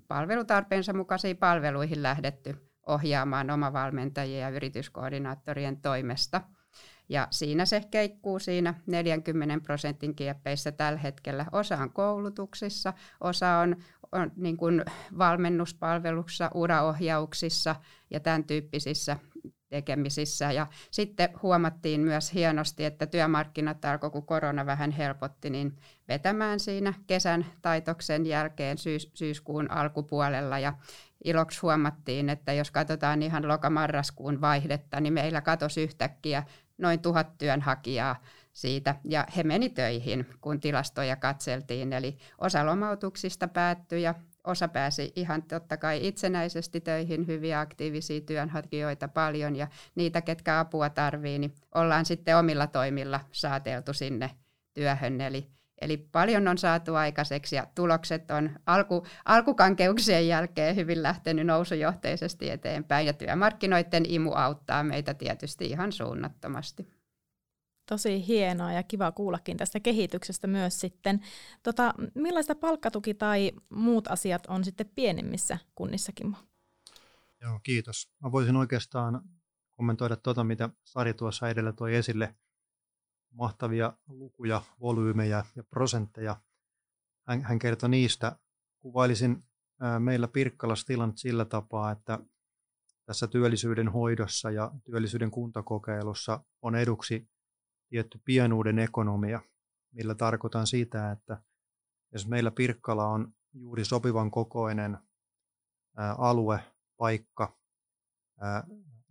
palvelutarpeensa 0.08 0.94
mukaisiin 0.94 1.38
palveluihin 1.38 2.04
lähdetty 2.04 2.67
ohjaamaan 2.88 3.50
omavalmentajia 3.50 4.40
ja 4.40 4.50
yrityskoordinaattorien 4.50 5.82
toimesta. 5.82 6.42
Ja 7.10 7.28
siinä 7.32 7.66
se 7.66 7.82
keikkuu 7.92 8.40
siinä 8.40 8.74
40 8.88 9.64
prosentin 9.64 10.16
kieppeissä 10.16 10.72
tällä 10.72 11.00
hetkellä. 11.00 11.46
Osa 11.52 11.78
on 11.78 11.94
koulutuksissa, 11.94 12.94
osa 13.22 13.58
on, 13.58 13.76
on 14.12 14.32
niin 14.36 14.58
kuin 14.58 14.86
valmennuspalvelussa, 15.18 16.52
uraohjauksissa 16.54 17.76
ja 18.10 18.20
tämän 18.20 18.44
tyyppisissä 18.44 19.18
tekemisissä. 19.70 20.52
Ja 20.52 20.68
sitten 20.92 21.30
huomattiin 21.44 22.02
myös 22.02 22.34
hienosti, 22.34 22.86
että 22.86 23.08
työmarkkinat 23.08 23.86
alkoi, 23.86 24.10
kun 24.10 24.26
korona 24.26 24.66
vähän 24.66 24.92
helpotti, 24.92 25.50
niin 25.50 25.76
vetämään 26.08 26.60
siinä 26.60 26.94
kesän 27.08 27.46
taitoksen 27.62 28.26
jälkeen 28.26 28.78
syys, 28.78 29.12
syyskuun 29.14 29.72
alkupuolella. 29.72 30.60
Ja 30.60 30.74
iloksi 31.24 31.60
huomattiin, 31.62 32.30
että 32.30 32.54
jos 32.54 32.72
katsotaan 32.72 33.24
ihan 33.24 33.48
lokamarraskuun 33.48 34.42
vaihdetta, 34.42 35.00
niin 35.02 35.14
meillä 35.14 35.42
katosi 35.42 35.84
yhtäkkiä 35.84 36.44
noin 36.78 37.00
tuhat 37.00 37.38
työnhakijaa 37.38 38.16
siitä, 38.58 38.96
ja 39.04 39.26
he 39.38 39.44
meni 39.44 39.70
töihin, 39.70 40.26
kun 40.42 40.60
tilastoja 40.60 41.16
katseltiin. 41.16 41.94
Eli 41.94 42.18
osa 42.38 42.66
lomautuksista 42.66 43.48
päättyi 43.48 44.02
ja 44.02 44.16
osa 44.44 44.68
pääsi 44.68 45.12
ihan 45.16 45.44
totta 45.44 45.78
kai 45.78 46.08
itsenäisesti 46.08 46.82
töihin, 46.82 47.28
hyviä 47.28 47.60
aktiivisia 47.60 48.22
työnhakijoita 48.22 49.08
paljon, 49.08 49.56
ja 49.56 49.68
niitä, 49.96 50.22
ketkä 50.22 50.60
apua 50.60 50.90
tarvii, 50.90 51.40
niin 51.40 51.54
ollaan 51.76 52.06
sitten 52.06 52.38
omilla 52.38 52.68
toimilla 52.68 53.20
saateltu 53.32 53.94
sinne 53.94 54.30
työhön. 54.74 55.22
Eli 55.22 55.48
Eli 55.82 55.98
paljon 55.98 56.48
on 56.48 56.58
saatu 56.58 56.96
aikaiseksi 56.96 57.56
ja 57.56 57.68
tulokset 57.76 58.32
on 58.32 58.50
alku, 58.66 59.06
alkukankeuksien 59.26 60.28
jälkeen 60.28 60.76
hyvin 60.76 61.04
lähtenyt 61.04 61.46
nousujohteisesti 61.46 62.50
eteenpäin 62.50 63.08
ja 63.08 63.14
työmarkkinoiden 63.14 64.04
imu 64.08 64.32
auttaa 64.32 64.84
meitä 64.84 65.14
tietysti 65.14 65.66
ihan 65.66 65.92
suunnattomasti. 65.92 66.97
Tosi 67.90 68.28
hienoa 68.28 68.72
ja 68.72 68.84
kiva 68.84 69.12
kuullakin 69.12 69.58
tästä 69.58 69.80
kehityksestä 69.80 70.48
myös 70.48 70.80
sitten. 70.80 71.22
Tota, 71.64 71.94
millaista 72.16 72.56
palkkatuki 72.56 73.14
tai 73.14 73.52
muut 73.70 74.08
asiat 74.08 74.46
on 74.46 74.64
sitten 74.64 74.92
pienemmissä 74.96 75.58
kunnissakin? 75.76 76.36
Joo, 77.42 77.60
kiitos. 77.64 78.10
Mä 78.24 78.32
voisin 78.32 78.56
oikeastaan 78.56 79.22
kommentoida 79.76 80.16
tuota, 80.16 80.44
mitä 80.44 80.70
Sari 80.84 81.14
tuossa 81.14 81.50
edellä 81.50 81.74
toi 81.74 81.96
esille– 81.96 82.34
mahtavia 83.38 83.94
lukuja, 84.08 84.62
volyymejä 84.82 85.46
ja 85.56 85.64
prosentteja. 85.64 86.42
Hän, 87.28 87.44
hän 87.44 87.60
kertoi 87.60 87.90
niistä. 87.90 88.40
Kuvailisin 88.80 89.44
ää, 89.82 90.00
meillä 90.00 90.28
Pirkkalassa 90.28 90.88
tilanne 90.88 91.18
sillä 91.18 91.46
tapaa, 91.46 91.92
että 91.92 92.20
tässä 93.06 93.28
työllisyyden 93.28 93.90
hoidossa 93.90 94.52
ja 94.52 94.72
työllisyyden 94.86 95.32
kuntakokeilussa 95.32 96.44
on 96.62 96.76
eduksi 96.76 97.30
tietty 97.90 98.22
pienuuden 98.26 98.80
ekonomia, 98.80 99.42
millä 99.92 100.16
tarkoitan 100.16 100.68
sitä, 100.68 101.12
että 101.12 101.42
jos 102.14 102.28
meillä 102.28 102.52
Pirkkala 102.52 103.08
on 103.08 103.34
juuri 103.54 103.86
sopivan 103.86 104.32
kokoinen 104.32 104.98
alue, 106.18 106.60
paikka, 106.98 107.58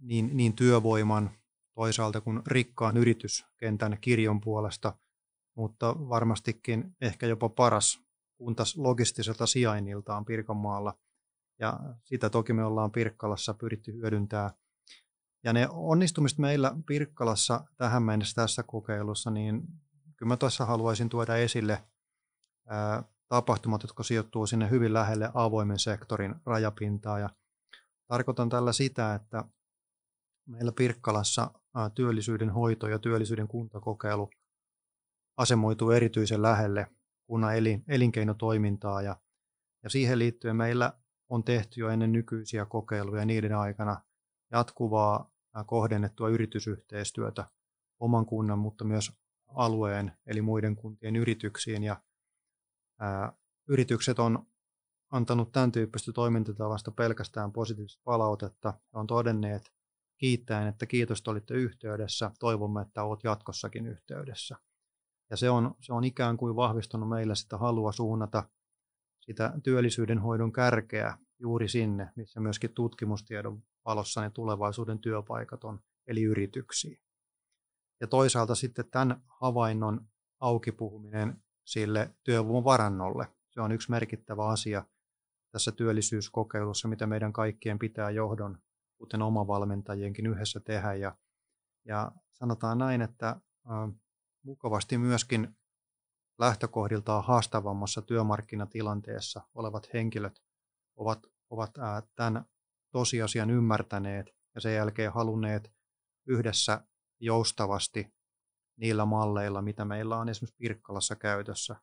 niin, 0.00 0.36
niin 0.36 0.56
työvoiman 0.56 1.30
toisaalta 1.74 2.20
kuin 2.20 2.42
rikkaan 2.46 2.96
yrityskentän 2.96 3.98
kirjon 4.00 4.40
puolesta, 4.40 4.94
mutta 5.56 5.96
varmastikin 6.08 6.96
ehkä 7.00 7.26
jopa 7.26 7.48
paras 7.48 8.00
kuntas 8.36 8.76
logistiselta 8.76 9.46
sijainniltaan 9.46 10.24
Pirkanmaalla. 10.24 10.98
Ja 11.58 11.80
sitä 12.04 12.30
toki 12.30 12.52
me 12.52 12.64
ollaan 12.64 12.92
Pirkkalassa 12.92 13.54
pyritty 13.54 13.92
hyödyntää. 13.92 14.50
Ja 15.46 15.52
ne 15.52 15.68
onnistumiset 15.70 16.38
meillä 16.38 16.74
Pirkkalassa 16.86 17.64
tähän 17.76 18.02
mennessä 18.02 18.34
tässä 18.34 18.62
kokeilussa, 18.62 19.30
niin 19.30 19.62
kyllä 20.16 20.28
mä 20.28 20.36
tuossa 20.36 20.66
haluaisin 20.66 21.08
tuoda 21.08 21.36
esille 21.36 21.84
ää, 22.68 23.02
tapahtumat, 23.28 23.82
jotka 23.82 24.02
sijoittuu 24.02 24.46
sinne 24.46 24.70
hyvin 24.70 24.92
lähelle 24.92 25.30
avoimen 25.34 25.78
sektorin 25.78 26.34
rajapintaa. 26.46 27.18
Ja 27.18 27.30
tarkoitan 28.06 28.48
tällä 28.48 28.72
sitä, 28.72 29.14
että 29.14 29.44
meillä 30.46 30.72
Pirkkalassa 30.72 31.50
työllisyyden 31.94 32.50
hoito 32.50 32.88
ja 32.88 32.98
työllisyyden 32.98 33.48
kuntakokeilu 33.48 34.30
asemoituu 35.36 35.90
erityisen 35.90 36.42
lähelle 36.42 36.86
kunnan 37.26 37.56
elin, 37.56 37.84
elinkeinotoimintaa 37.88 39.02
ja, 39.02 39.16
ja 39.82 39.90
siihen 39.90 40.18
liittyen 40.18 40.56
meillä 40.56 40.92
on 41.28 41.44
tehty 41.44 41.80
jo 41.80 41.88
ennen 41.88 42.12
nykyisiä 42.12 42.64
kokeiluja 42.64 43.24
niiden 43.24 43.56
aikana 43.56 44.02
jatkuvaa 44.52 45.35
kohdennettua 45.64 46.28
yritysyhteistyötä 46.28 47.50
oman 48.00 48.26
kunnan, 48.26 48.58
mutta 48.58 48.84
myös 48.84 49.12
alueen 49.46 50.12
eli 50.26 50.42
muiden 50.42 50.76
kuntien 50.76 51.16
yrityksiin. 51.16 51.82
Ja, 51.82 52.02
ää, 53.00 53.32
yritykset 53.68 54.18
on 54.18 54.46
antanut 55.10 55.52
tämän 55.52 55.72
tyyppistä 55.72 56.12
toimintatavasta 56.12 56.90
pelkästään 56.90 57.52
positiivista 57.52 58.00
palautetta 58.04 58.68
ja 58.68 59.00
on 59.00 59.06
todenneet, 59.06 59.72
kiittäen, 60.18 60.68
että 60.68 60.86
kiitos, 60.86 61.18
että 61.18 61.30
olitte 61.30 61.54
yhteydessä. 61.54 62.30
Toivomme, 62.38 62.82
että 62.82 63.02
olet 63.02 63.24
jatkossakin 63.24 63.86
yhteydessä. 63.86 64.56
Ja 65.30 65.36
se 65.36 65.50
on, 65.50 65.74
se 65.80 65.92
on 65.92 66.04
ikään 66.04 66.36
kuin 66.36 66.56
vahvistunut 66.56 67.08
meillä 67.08 67.34
sitä 67.34 67.58
halua 67.58 67.92
suunnata 67.92 68.48
sitä 69.20 69.52
työllisyyden 69.62 70.18
hoidon 70.18 70.52
kärkeä 70.52 71.18
juuri 71.38 71.68
sinne, 71.68 72.12
missä 72.16 72.40
myöskin 72.40 72.74
tutkimustiedon 72.74 73.62
valossa 73.86 74.20
ne 74.20 74.30
tulevaisuuden 74.30 74.98
työpaikat 74.98 75.64
on, 75.64 75.80
eli 76.06 76.22
yrityksiin. 76.22 76.98
Ja 78.00 78.06
toisaalta 78.06 78.54
sitten 78.54 78.90
tämän 78.90 79.22
havainnon 79.26 80.08
auki 80.40 80.72
puhuminen 80.72 81.42
sille 81.64 82.14
työvoimavarannolle. 82.24 83.28
Se 83.50 83.60
on 83.60 83.72
yksi 83.72 83.90
merkittävä 83.90 84.48
asia 84.48 84.84
tässä 85.52 85.72
työllisyyskokeilussa, 85.72 86.88
mitä 86.88 87.06
meidän 87.06 87.32
kaikkien 87.32 87.78
pitää 87.78 88.10
johdon 88.10 88.58
kuten 88.98 89.22
omavalmentajienkin 89.22 90.26
yhdessä 90.26 90.60
tehdä. 90.60 90.94
Ja, 90.94 91.16
ja 91.84 92.12
sanotaan 92.32 92.78
näin, 92.78 93.02
että 93.02 93.28
ä, 93.28 93.40
mukavasti 94.42 94.98
myöskin 94.98 95.56
lähtökohdiltaan 96.38 97.24
haastavammassa 97.24 98.02
työmarkkinatilanteessa 98.02 99.40
olevat 99.54 99.92
henkilöt 99.92 100.42
ovat, 100.96 101.26
ovat 101.50 101.70
tämän 102.14 102.44
tosiasian 102.90 103.50
ymmärtäneet 103.50 104.26
ja 104.54 104.60
sen 104.60 104.74
jälkeen 104.74 105.12
halunneet 105.12 105.72
yhdessä 106.26 106.86
joustavasti 107.20 108.14
niillä 108.76 109.04
malleilla, 109.04 109.62
mitä 109.62 109.84
meillä 109.84 110.16
on 110.16 110.28
esimerkiksi 110.28 110.56
Pirkkalassa 110.58 111.16
käytössä, 111.16 111.76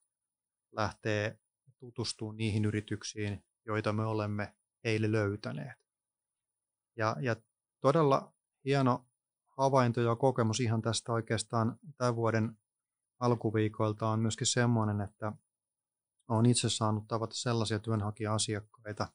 lähtee 0.71 1.39
tutustumaan 1.79 2.37
niihin 2.37 2.65
yrityksiin, 2.65 3.45
joita 3.65 3.93
me 3.93 4.05
olemme 4.05 4.55
heille 4.83 5.11
löytäneet. 5.11 5.77
Ja, 6.97 7.15
ja 7.19 7.35
todella 7.81 8.33
hieno 8.65 9.05
havainto 9.57 10.01
ja 10.01 10.15
kokemus 10.15 10.59
ihan 10.59 10.81
tästä 10.81 11.13
oikeastaan 11.13 11.79
tämän 11.97 12.15
vuoden 12.15 12.57
alkuviikoilta 13.19 14.07
on 14.07 14.19
myöskin 14.19 14.47
semmoinen, 14.47 15.01
että 15.01 15.31
olen 16.27 16.45
itse 16.45 16.69
saanut 16.69 17.07
tavata 17.07 17.35
sellaisia 17.35 17.79
työnhakija-asiakkaita, 17.79 19.07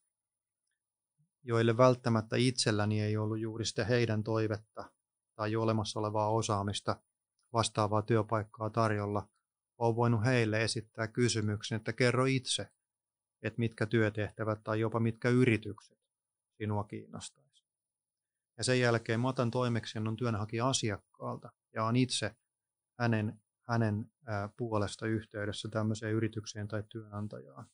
joille 1.42 1.76
välttämättä 1.76 2.36
itselläni 2.36 3.02
ei 3.02 3.16
ollut 3.16 3.38
juuri 3.38 3.64
sitä 3.64 3.84
heidän 3.84 4.24
toivetta 4.24 4.90
tai 5.34 5.56
olemassa 5.56 5.98
olevaa 6.00 6.30
osaamista 6.30 7.00
vastaavaa 7.52 8.02
työpaikkaa 8.02 8.70
tarjolla, 8.70 9.28
olen 9.78 9.96
voinut 9.96 10.24
heille 10.24 10.64
esittää 10.64 11.08
kysymyksen, 11.08 11.76
että 11.76 11.92
kerro 11.92 12.24
itse, 12.24 12.68
että 13.42 13.58
mitkä 13.58 13.86
työtehtävät 13.86 14.62
tai 14.64 14.80
jopa 14.80 15.00
mitkä 15.00 15.28
yritykset 15.28 15.98
sinua 16.56 16.84
kiinnostaisi. 16.84 17.64
Ja 18.58 18.64
sen 18.64 18.80
jälkeen 18.80 19.20
mä 19.20 19.28
otan 19.28 19.50
toimeksiannon 19.50 20.16
työnhakija 20.16 20.68
asiakkaalta 20.68 21.52
ja 21.74 21.84
on 21.84 21.96
itse 21.96 22.36
hänen, 22.98 23.40
hänen 23.68 24.10
puolesta 24.56 25.06
yhteydessä 25.06 25.68
tämmöiseen 25.68 26.14
yritykseen 26.14 26.68
tai 26.68 26.82
työnantajaan. 26.88 27.66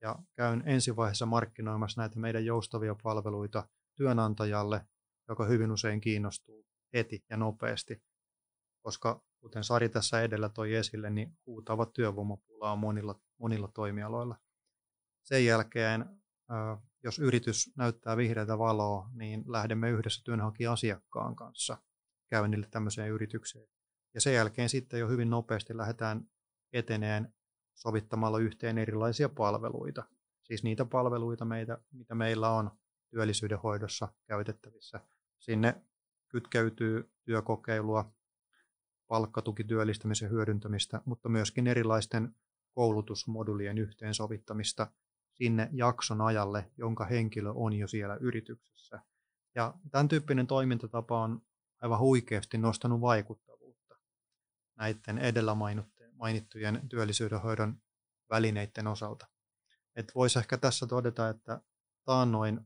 Ja 0.00 0.18
käyn 0.36 0.62
ensivaiheessa 0.66 1.26
markkinoimassa 1.26 2.00
näitä 2.00 2.18
meidän 2.18 2.44
joustavia 2.44 2.96
palveluita 3.02 3.68
työnantajalle, 3.96 4.86
joka 5.28 5.44
hyvin 5.44 5.72
usein 5.72 6.00
kiinnostuu 6.00 6.66
heti 6.92 7.24
ja 7.30 7.36
nopeasti, 7.36 8.02
koska 8.82 9.24
kuten 9.40 9.64
Sari 9.64 9.88
tässä 9.88 10.22
edellä 10.22 10.48
toi 10.48 10.74
esille, 10.74 11.10
niin 11.10 11.38
huutavat 11.46 11.92
työvoimapulaa 11.92 12.76
monilla, 12.76 13.20
monilla 13.38 13.68
toimialoilla. 13.68 14.36
Sen 15.22 15.44
jälkeen, 15.44 16.06
jos 17.02 17.18
yritys 17.18 17.72
näyttää 17.76 18.16
vihreätä 18.16 18.58
valoa, 18.58 19.10
niin 19.14 19.44
lähdemme 19.46 19.90
yhdessä 19.90 20.22
työnhakija-asiakkaan 20.24 21.36
kanssa 21.36 21.78
käynnille 22.30 22.68
tämmöiseen 22.70 23.10
yritykseen. 23.10 23.68
Ja 24.14 24.20
sen 24.20 24.34
jälkeen 24.34 24.68
sitten 24.68 25.00
jo 25.00 25.08
hyvin 25.08 25.30
nopeasti 25.30 25.76
lähdetään 25.76 26.28
eteneen 26.72 27.34
sovittamalla 27.76 28.38
yhteen 28.38 28.78
erilaisia 28.78 29.28
palveluita. 29.28 30.04
Siis 30.42 30.62
niitä 30.62 30.84
palveluita, 30.84 31.44
meitä, 31.44 31.78
mitä 31.92 32.14
meillä 32.14 32.50
on 32.50 32.70
työllisyyden 33.10 33.58
hoidossa 33.58 34.08
käytettävissä. 34.26 35.00
Sinne 35.38 35.82
kytkeytyy 36.28 37.10
työkokeilua, 37.24 38.12
palkkatukityöllistämisen 39.06 40.30
hyödyntämistä, 40.30 41.00
mutta 41.04 41.28
myöskin 41.28 41.66
erilaisten 41.66 42.34
koulutusmodulien 42.72 43.78
yhteensovittamista 43.78 44.86
sinne 45.32 45.68
jakson 45.72 46.20
ajalle, 46.20 46.70
jonka 46.78 47.04
henkilö 47.04 47.52
on 47.54 47.72
jo 47.72 47.88
siellä 47.88 48.16
yrityksessä. 48.20 49.00
Ja 49.54 49.74
tämän 49.90 50.08
tyyppinen 50.08 50.46
toimintatapa 50.46 51.22
on 51.22 51.42
aivan 51.82 51.98
huikeasti 51.98 52.58
nostanut 52.58 53.00
vaikuttavuutta 53.00 53.96
näiden 54.76 55.18
edellä 55.18 55.54
mainittujen 55.54 55.95
työllisyydenhoidon 56.88 57.82
välineiden 58.30 58.86
osalta. 58.86 59.26
Et 59.96 60.12
voisi 60.14 60.38
ehkä 60.38 60.58
tässä 60.58 60.86
todeta, 60.86 61.28
että 61.28 61.60
taannoin 62.04 62.60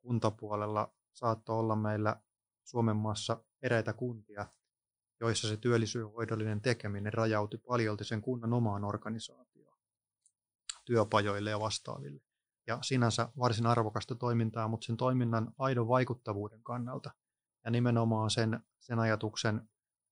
kuntapuolella 0.00 0.94
saattoi 1.12 1.58
olla 1.58 1.76
meillä 1.76 2.16
Suomen 2.64 2.96
maassa 2.96 3.44
eräitä 3.62 3.92
kuntia, 3.92 4.46
joissa 5.20 5.48
se 5.48 5.56
työllisyydenhoidollinen 5.56 6.60
tekeminen 6.60 7.12
rajautui 7.12 7.60
paljolti 7.66 8.04
sen 8.04 8.22
kunnan 8.22 8.52
omaan 8.52 8.84
organisaatioon, 8.84 9.78
työpajoille 10.84 11.50
ja 11.50 11.60
vastaaville. 11.60 12.22
Ja 12.66 12.78
sinänsä 12.82 13.28
varsin 13.38 13.66
arvokasta 13.66 14.14
toimintaa, 14.14 14.68
mutta 14.68 14.86
sen 14.86 14.96
toiminnan 14.96 15.52
aidon 15.58 15.88
vaikuttavuuden 15.88 16.62
kannalta 16.62 17.10
ja 17.64 17.70
nimenomaan 17.70 18.30
sen, 18.30 18.60
sen 18.80 18.98
ajatuksen 18.98 19.68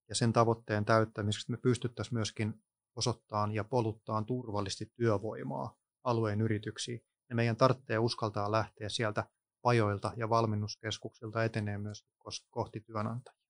ja 0.09 0.15
sen 0.15 0.33
tavoitteen 0.33 0.85
täyttämiseksi, 0.85 1.43
että 1.43 1.51
me 1.51 1.57
pystyttäisiin 1.57 2.13
myöskin 2.13 2.63
osoittamaan 2.95 3.51
ja 3.51 3.63
poluttaan 3.63 4.25
turvallisesti 4.25 4.91
työvoimaa 4.95 5.77
alueen 6.03 6.41
yrityksiin. 6.41 7.01
Ja 7.29 7.35
meidän 7.35 7.55
tarvitsee 7.55 7.97
uskaltaa 7.97 8.51
lähteä 8.51 8.89
sieltä 8.89 9.23
pajoilta 9.61 10.11
ja 10.15 10.29
valmennuskeskuksilta 10.29 11.43
etenee 11.43 11.77
myös 11.77 12.05
kohti 12.49 12.81
työnantajia. 12.81 13.41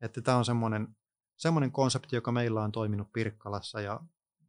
Että 0.00 0.22
tämä 0.22 0.36
on 0.36 0.44
semmoinen, 0.44 0.88
semmoinen 1.36 1.72
konsepti, 1.72 2.16
joka 2.16 2.32
meillä 2.32 2.62
on 2.62 2.72
toiminut 2.72 3.12
Pirkkalassa 3.12 3.80
ja 3.80 4.00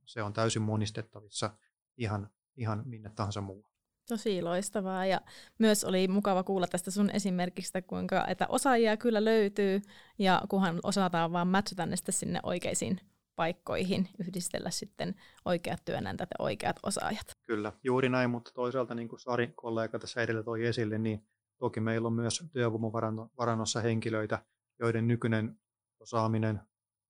se 0.05 0.23
on 0.23 0.33
täysin 0.33 0.61
monistettavissa 0.61 1.57
ihan, 1.97 2.29
ihan 2.57 2.83
minne 2.85 3.09
tahansa 3.09 3.41
muualle. 3.41 3.73
Tosi 4.07 4.41
loistavaa 4.41 5.05
ja 5.05 5.21
myös 5.59 5.83
oli 5.83 6.07
mukava 6.07 6.43
kuulla 6.43 6.67
tästä 6.67 6.91
sun 6.91 7.09
esimerkistä, 7.09 7.81
kuinka 7.81 8.27
että 8.27 8.47
osaajia 8.49 8.97
kyllä 8.97 9.25
löytyy 9.25 9.81
ja 10.19 10.41
kunhan 10.49 10.79
osataan 10.83 11.31
vaan 11.31 11.47
matchata 11.47 11.85
ne 11.85 11.95
sinne 12.09 12.39
oikeisiin 12.43 12.99
paikkoihin, 13.35 14.09
yhdistellä 14.19 14.69
sitten 14.69 15.15
oikeat 15.45 15.85
työnantajat 15.85 16.29
ja 16.39 16.43
oikeat 16.43 16.75
osaajat. 16.83 17.37
Kyllä, 17.47 17.73
juuri 17.83 18.09
näin, 18.09 18.29
mutta 18.29 18.51
toisaalta 18.53 18.95
niin 18.95 19.07
kuin 19.07 19.19
Sari 19.19 19.47
kollega 19.47 19.99
tässä 19.99 20.21
edellä 20.21 20.43
toi 20.43 20.65
esille, 20.65 20.97
niin 20.97 21.25
toki 21.57 21.79
meillä 21.79 22.07
on 22.07 22.13
myös 22.13 22.43
työvoimavarannossa 22.51 23.81
henkilöitä, 23.81 24.45
joiden 24.79 25.07
nykyinen 25.07 25.59
osaaminen, 25.99 26.61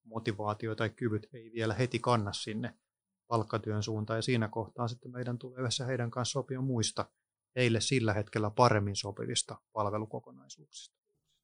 motivaatio 0.04 0.76
tai 0.76 0.90
kyvyt 0.90 1.30
ei 1.34 1.52
vielä 1.54 1.74
heti 1.74 2.00
kanna 2.00 2.34
sinne 2.34 2.74
palkkatyön 3.28 3.84
suuntaan. 3.84 4.18
Ja 4.18 4.22
siinä 4.22 4.48
kohtaa 4.48 4.88
sitten 4.88 5.12
meidän 5.12 5.38
tulee 5.38 5.60
yhdessä 5.60 5.86
heidän 5.86 6.12
kanssa 6.12 6.32
sopia 6.32 6.62
muista 6.62 7.06
heille 7.56 7.82
sillä 7.82 8.14
hetkellä 8.14 8.50
paremmin 8.50 8.96
sopivista 8.96 9.58
palvelukokonaisuuksista. 9.74 10.98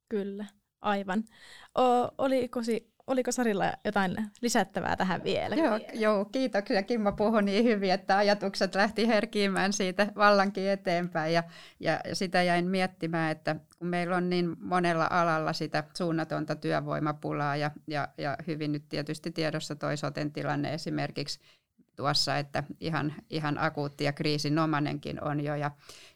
Kyllä, 0.08 0.46
aivan. 0.80 1.24
O, 1.78 1.82
oliko, 2.18 2.60
oliko 3.10 3.32
Sarilla 3.32 3.72
jotain 3.84 4.16
lisättävää 4.40 4.96
tähän 4.96 5.24
vielä? 5.24 5.56
Joo, 5.56 5.80
joo, 5.94 6.24
kiitoksia. 6.24 6.82
Kimmo 6.82 7.12
puhui 7.12 7.42
niin 7.42 7.64
hyvin, 7.64 7.92
että 7.92 8.16
ajatukset 8.16 8.74
lähti 8.74 9.08
herkiimään 9.08 9.72
siitä 9.72 10.06
vallankin 10.16 10.70
eteenpäin. 10.70 11.34
Ja, 11.34 11.42
ja 11.80 12.00
sitä 12.12 12.42
jäin 12.42 12.66
miettimään, 12.66 13.32
että 13.32 13.56
kun 13.78 13.88
meillä 13.88 14.16
on 14.16 14.30
niin 14.30 14.56
monella 14.60 15.08
alalla 15.10 15.52
sitä 15.52 15.84
suunnatonta 15.96 16.56
työvoimapulaa 16.56 17.56
ja, 17.56 17.70
ja, 17.86 18.08
ja 18.18 18.36
hyvin 18.46 18.72
nyt 18.72 18.88
tietysti 18.88 19.30
tiedossa 19.30 19.76
toi 19.76 19.96
soten 19.96 20.32
tilanne 20.32 20.74
esimerkiksi 20.74 21.40
tuossa, 21.96 22.38
että 22.38 22.64
ihan, 22.80 23.14
ihan 23.30 23.58
akuutti 23.58 24.04
ja 24.04 24.12
kriisinomainenkin 24.12 25.24
on 25.24 25.40
jo. 25.44 25.54
Ja, 25.54 25.70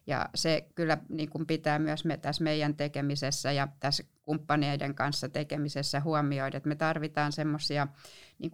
ja 0.07 0.29
se 0.35 0.69
kyllä 0.75 0.99
niin 1.09 1.31
kuin 1.31 1.47
pitää 1.47 1.79
myös 1.79 2.05
me 2.05 2.17
tässä 2.17 2.45
meidän 2.45 2.75
tekemisessä 2.75 3.53
ja 3.53 3.69
tässä 3.81 4.05
kumppaneiden 4.25 4.95
kanssa 4.95 5.29
tekemisessä 5.29 6.01
huomioida, 6.01 6.57
että 6.57 6.69
me 6.69 6.75
tarvitaan 6.75 7.33
semmoisia, 7.33 7.87
niin 8.39 8.53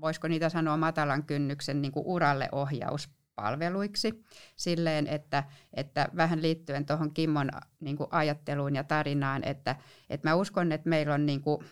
voisiko 0.00 0.28
niitä 0.28 0.48
sanoa 0.48 0.76
matalan 0.76 1.24
kynnyksen 1.24 1.82
niin 1.82 1.92
kuin 1.92 2.06
uralle 2.06 2.48
ohjaus 2.52 3.10
palveluiksi 3.34 4.24
silleen, 4.56 5.06
että, 5.06 5.44
että 5.74 6.08
vähän 6.16 6.42
liittyen 6.42 6.86
tuohon 6.86 7.14
Kimmon 7.14 7.50
niin 7.80 7.96
kuin 7.96 8.08
ajatteluun 8.10 8.74
ja 8.74 8.84
tarinaan, 8.84 9.44
että, 9.44 9.76
että 10.10 10.28
mä 10.28 10.34
uskon, 10.34 10.72
että 10.72 10.88
meillä 10.88 11.14
on 11.14 11.26
niin 11.26 11.40
kuin 11.40 11.64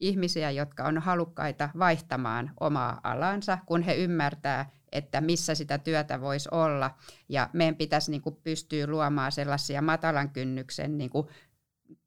ihmisiä, 0.00 0.50
jotka 0.50 0.84
on 0.84 0.98
halukkaita 0.98 1.68
vaihtamaan 1.78 2.50
omaa 2.60 3.00
alansa, 3.02 3.58
kun 3.66 3.82
he 3.82 3.94
ymmärtää, 3.94 4.70
että 4.92 5.20
missä 5.20 5.54
sitä 5.54 5.78
työtä 5.78 6.20
voisi 6.20 6.48
olla. 6.52 6.90
Ja 7.28 7.50
meidän 7.52 7.76
pitäisi 7.76 8.10
niin 8.10 8.22
kuin 8.22 8.36
pystyä 8.36 8.86
luomaan 8.86 9.32
sellaisia 9.32 9.82
matalan 9.82 10.30
kynnyksen 10.30 10.98
niin 10.98 11.10
kuin 11.10 11.26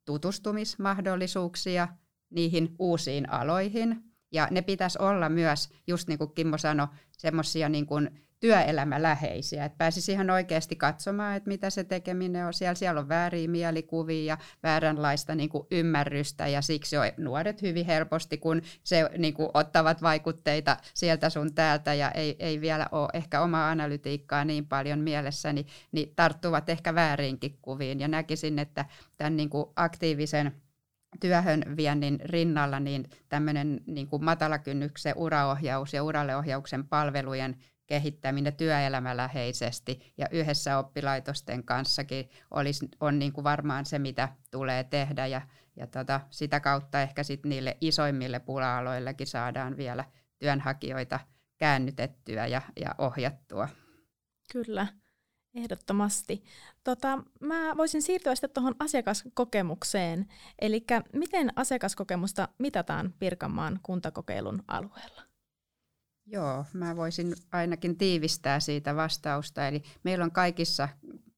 tutustumismahdollisuuksia 0.10 1.88
niihin 2.30 2.76
uusiin 2.80 3.30
aloihin. 3.30 4.04
Ja 4.32 4.48
ne 4.52 4.62
pitäisi 4.62 4.98
olla 5.02 5.30
myös, 5.30 5.70
just 5.88 6.08
niin 6.08 6.18
kuin 6.18 6.34
Kimmo 6.34 6.58
sanoi, 6.58 6.88
semmoisia 7.18 7.70
niin 7.70 7.86
kuin 7.86 8.22
työelämäläheisiä, 8.40 9.66
että 9.66 9.78
pääsisi 9.78 10.12
ihan 10.12 10.30
oikeasti 10.30 10.76
katsomaan, 10.76 11.36
että 11.36 11.48
mitä 11.48 11.70
se 11.70 11.84
tekeminen 11.84 12.46
on. 12.46 12.54
Siellä, 12.54 12.76
siellä 12.76 13.00
on 13.00 13.10
vääriä 13.10 13.48
mielikuvia 13.48 14.24
ja 14.24 14.38
vääränlaista 14.64 15.36
niin 15.36 15.50
kuin 15.50 15.68
ymmärrystä 15.72 16.48
ja 16.48 16.62
siksi 16.62 16.98
on 16.98 17.06
nuoret 17.18 17.62
hyvin 17.62 17.86
helposti, 17.86 18.38
kun 18.38 18.62
se 18.84 19.10
niin 19.18 19.34
kuin 19.34 19.50
ottavat 19.54 20.02
vaikutteita 20.02 20.78
sieltä 20.94 21.30
sun 21.30 21.54
täältä 21.54 21.94
ja 21.94 22.12
ei, 22.12 22.36
ei 22.40 22.62
vielä 22.62 22.88
ole 22.92 23.10
ehkä 23.14 23.42
omaa 23.42 23.70
analytiikkaa 23.70 24.46
niin 24.46 24.68
paljon 24.68 25.00
mielessä, 25.00 25.54
niin, 25.54 25.68
niin 25.92 26.14
tarttuvat 26.16 26.70
ehkä 26.70 26.96
väärinkin 26.96 27.58
kuviin 27.62 28.00
ja 28.00 28.08
näkisin, 28.08 28.60
että 28.60 28.86
tämän 29.18 29.38
niin 29.38 29.50
kuin 29.50 29.66
aktiivisen 29.76 30.52
työhön 31.20 31.64
viennin 31.78 32.20
rinnalla 32.24 32.80
niin 32.80 33.10
tämmöinen 33.30 33.82
niin 33.86 34.08
kuin 34.08 34.24
matalakynnyksen 34.24 35.14
uraohjaus 35.18 35.94
ja 35.94 36.04
uralleohjauksen 36.04 36.88
palvelujen 36.88 37.56
kehittäminen 37.90 38.54
työelämäläheisesti 38.54 40.14
ja 40.18 40.26
yhdessä 40.32 40.78
oppilaitosten 40.78 41.64
kanssakin 41.64 42.30
olisi, 42.52 42.90
on 43.00 43.20
niin 43.20 43.34
kuin 43.34 43.44
varmaan 43.44 43.86
se, 43.86 44.00
mitä 44.00 44.30
tulee 44.52 44.84
tehdä 44.84 45.28
ja, 45.28 45.42
ja 45.76 45.88
tota, 45.88 46.22
sitä 46.30 46.60
kautta 46.60 47.02
ehkä 47.02 47.24
sit 47.24 47.46
niille 47.46 47.78
isoimmille 47.82 48.40
pula-aloillekin 48.40 49.28
saadaan 49.28 49.78
vielä 49.78 50.06
työnhakijoita 50.40 51.20
käännytettyä 51.58 52.48
ja, 52.48 52.62
ja 52.82 52.96
ohjattua. 52.98 53.70
Kyllä. 54.52 54.88
Ehdottomasti. 55.56 56.44
Tota, 56.84 57.24
mä 57.40 57.78
voisin 57.78 58.02
siirtyä 58.02 58.36
sitten 58.36 58.50
tuohon 58.54 58.76
asiakaskokemukseen. 58.80 60.26
Eli 60.60 60.86
miten 61.14 61.54
asiakaskokemusta 61.56 62.48
mitataan 62.58 63.14
Pirkanmaan 63.20 63.80
kuntakokeilun 63.84 64.64
alueella? 64.68 65.29
Joo, 66.32 66.66
mä 66.74 66.96
voisin 66.96 67.34
ainakin 67.52 67.98
tiivistää 67.98 68.60
siitä 68.60 68.96
vastausta. 68.96 69.68
Eli 69.68 69.84
meillä 70.04 70.26
on 70.26 70.32
kaikissa 70.32 70.90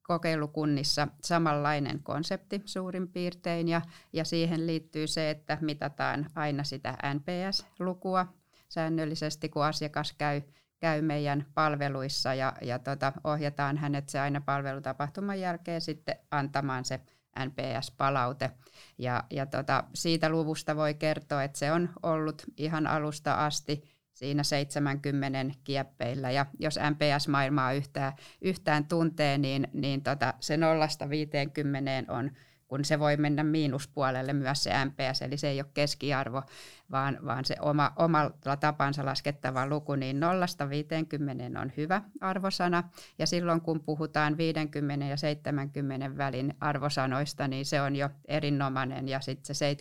kokeilukunnissa 0.07 1.07
samanlainen 1.23 2.03
konsepti 2.03 2.61
suurin 2.65 3.07
piirtein 3.07 3.67
ja, 3.67 3.81
ja 4.13 4.25
siihen 4.25 4.67
liittyy 4.67 5.07
se, 5.07 5.29
että 5.29 5.57
mitataan 5.61 6.29
aina 6.35 6.63
sitä 6.63 6.97
NPS-lukua 7.13 8.27
säännöllisesti, 8.69 9.49
kun 9.49 9.65
asiakas 9.65 10.13
käy 10.13 10.41
käy 10.81 11.01
meidän 11.01 11.45
palveluissa 11.53 12.33
ja, 12.33 12.53
ja 12.61 12.79
tota, 12.79 13.13
ohjataan 13.23 13.77
hänet 13.77 14.09
se 14.09 14.19
aina 14.19 14.41
palvelutapahtuman 14.41 15.39
jälkeen 15.39 15.81
sitten 15.81 16.15
antamaan 16.31 16.85
se 16.85 16.99
NPS-palaute. 17.39 18.51
Ja, 18.97 19.23
ja 19.29 19.45
tota, 19.45 19.83
siitä 19.93 20.29
luvusta 20.29 20.75
voi 20.75 20.93
kertoa, 20.93 21.43
että 21.43 21.59
se 21.59 21.71
on 21.71 21.89
ollut 22.03 22.43
ihan 22.57 22.87
alusta 22.87 23.33
asti 23.33 23.83
siinä 24.21 24.43
70 24.43 25.55
kieppeillä. 25.63 26.31
Ja 26.31 26.45
jos 26.59 26.79
NPS-maailmaa 26.89 27.73
yhtään, 27.73 28.13
yhtään 28.41 28.85
tuntee, 28.85 29.37
niin, 29.37 29.67
niin 29.73 30.03
tota, 30.03 30.33
se 30.39 30.57
nollasta 30.57 31.09
50 31.09 32.13
on 32.13 32.31
kun 32.67 32.85
se 32.85 32.99
voi 32.99 33.17
mennä 33.17 33.43
miinuspuolelle 33.43 34.33
myös 34.33 34.63
se 34.63 34.71
MPS, 34.85 35.21
eli 35.21 35.37
se 35.37 35.49
ei 35.49 35.61
ole 35.61 35.69
keskiarvo, 35.73 36.43
vaan, 36.91 37.19
vaan 37.25 37.45
se 37.45 37.55
oma, 37.59 37.93
omalla 37.95 38.57
tapansa 38.59 39.05
laskettava 39.05 39.67
luku, 39.67 39.95
niin 39.95 40.19
nollasta 40.19 40.69
50 40.69 41.61
on 41.61 41.71
hyvä 41.77 42.01
arvosana. 42.21 42.83
Ja 43.19 43.27
silloin 43.27 43.61
kun 43.61 43.79
puhutaan 43.79 44.37
50 44.37 45.05
ja 45.05 45.17
70 45.17 46.17
välin 46.17 46.53
arvosanoista, 46.59 47.47
niin 47.47 47.65
se 47.65 47.81
on 47.81 47.95
jo 47.95 48.09
erinomainen. 48.25 49.07
Ja 49.07 49.21
sitten 49.21 49.55
se 49.55 49.73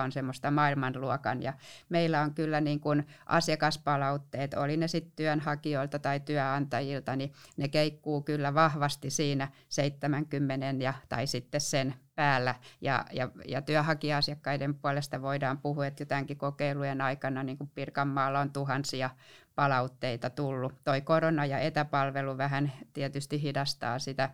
70-100 0.00 0.04
on 0.04 0.12
semmoista 0.12 0.50
maailmanluokan. 0.50 1.42
Ja 1.42 1.52
meillä 1.88 2.20
on 2.20 2.34
kyllä 2.34 2.60
niin 2.60 2.80
kuin 2.80 3.06
asiakaspalautteet, 3.26 4.54
oli 4.54 4.76
ne 4.76 4.88
sitten 4.88 5.12
työnhakijoilta 5.16 5.98
tai 5.98 6.20
työnantajilta, 6.20 7.16
niin 7.16 7.32
ne 7.56 7.68
keikkuu 7.68 8.22
kyllä 8.22 8.54
vahvasti 8.54 9.10
siinä 9.10 9.48
70 9.68 10.84
ja, 10.84 10.94
tai 11.08 11.26
sitten 11.26 11.60
sen 11.60 11.94
päällä 12.20 12.54
ja, 12.80 13.04
ja, 13.12 13.28
ja 13.48 13.62
työhakija-asiakkaiden 13.62 14.74
puolesta 14.74 15.22
voidaan 15.22 15.58
puhua, 15.58 15.86
että 15.86 16.02
jotenkin 16.02 16.38
kokeilujen 16.38 17.00
aikana 17.00 17.42
niin 17.42 17.58
kuin 17.58 17.70
Pirkanmaalla 17.74 18.40
on 18.40 18.52
tuhansia 18.52 19.10
palautteita 19.54 20.30
tullut. 20.30 20.74
Toi 20.84 21.00
korona 21.00 21.46
ja 21.46 21.58
etäpalvelu 21.58 22.38
vähän 22.38 22.72
tietysti 22.92 23.42
hidastaa 23.42 23.98
sitä, 23.98 24.30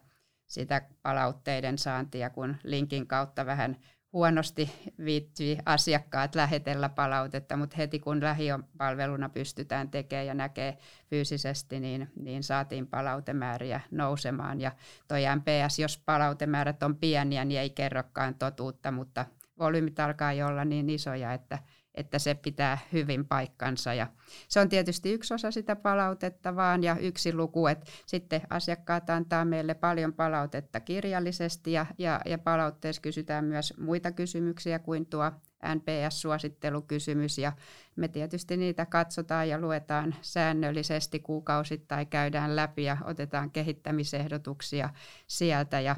sitä 0.47 0.83
palautteiden 1.03 1.79
saantia, 1.79 2.31
kun 2.31 2.57
linkin 2.63 3.07
kautta 3.07 3.47
vähän 3.47 3.77
huonosti 4.17 4.71
viittyy 5.05 5.57
asiakkaat 5.67 6.35
lähetellä 6.35 6.89
palautetta, 6.89 7.57
mutta 7.57 7.77
heti 7.77 7.99
kun 7.99 8.21
lähiöpalveluna 8.21 9.29
pystytään 9.29 9.91
tekemään 9.91 10.27
ja 10.27 10.35
näkee 10.35 10.79
fyysisesti, 11.11 11.81
niin, 11.81 12.09
niin 12.21 12.43
saatiin 12.43 12.87
palautemääriä 12.87 13.81
nousemaan. 13.91 14.61
Ja 14.61 14.73
toi 15.09 15.23
MPS, 15.37 15.79
jos 15.79 15.99
palautemäärät 15.99 16.83
on 16.83 16.97
pieniä, 16.97 17.45
niin 17.45 17.61
ei 17.61 17.71
kerrokaan 17.71 18.35
totuutta, 18.35 18.93
mutta 18.93 19.27
volyymit 19.59 20.01
alkaa 20.01 20.33
jo 20.33 20.47
olla 20.47 20.65
niin 20.65 20.91
isoja, 20.91 21.33
että 21.33 21.59
että 21.97 22.19
se 22.19 22.35
pitää 22.35 22.79
hyvin 22.93 23.27
paikkansa. 23.27 23.95
Ja 23.95 24.07
se 24.49 24.61
on 24.61 24.69
tietysti 24.69 25.13
yksi 25.13 25.35
osa 25.35 25.51
sitä 25.51 25.77
palautetta 25.77 26.57
vaan 26.57 26.83
ja 26.83 26.97
yksi 26.97 27.35
luku, 27.35 27.67
että 27.67 27.87
sitten 28.07 28.41
asiakkaat 28.51 29.11
antaa 29.11 29.45
meille 29.45 29.75
paljon 29.75 30.13
palautetta 30.13 30.81
kirjallisesti 30.81 31.73
ja, 31.73 31.87
ja, 31.99 32.21
ja 32.27 32.39
palautteessa 32.39 33.03
kysytään 33.03 33.45
myös 33.45 33.75
muita 33.79 34.13
kysymyksiä 34.13 34.79
kuin 34.79 35.07
tuo 35.07 35.33
NPS-suosittelukysymys 35.75 37.39
ja 37.39 37.53
me 37.97 38.09
tietysti 38.09 38.57
niitä 38.57 38.87
katsotaan 38.87 39.49
ja 39.49 39.59
luetaan 39.59 40.15
säännöllisesti 40.23 41.21
kuukausittain, 41.21 42.07
käydään 42.07 42.57
läpi 42.57 42.85
ja 42.85 42.97
otetaan 43.05 43.51
kehittämisehdotuksia 43.51 44.91
sieltä 45.27 45.81
ja 45.81 45.97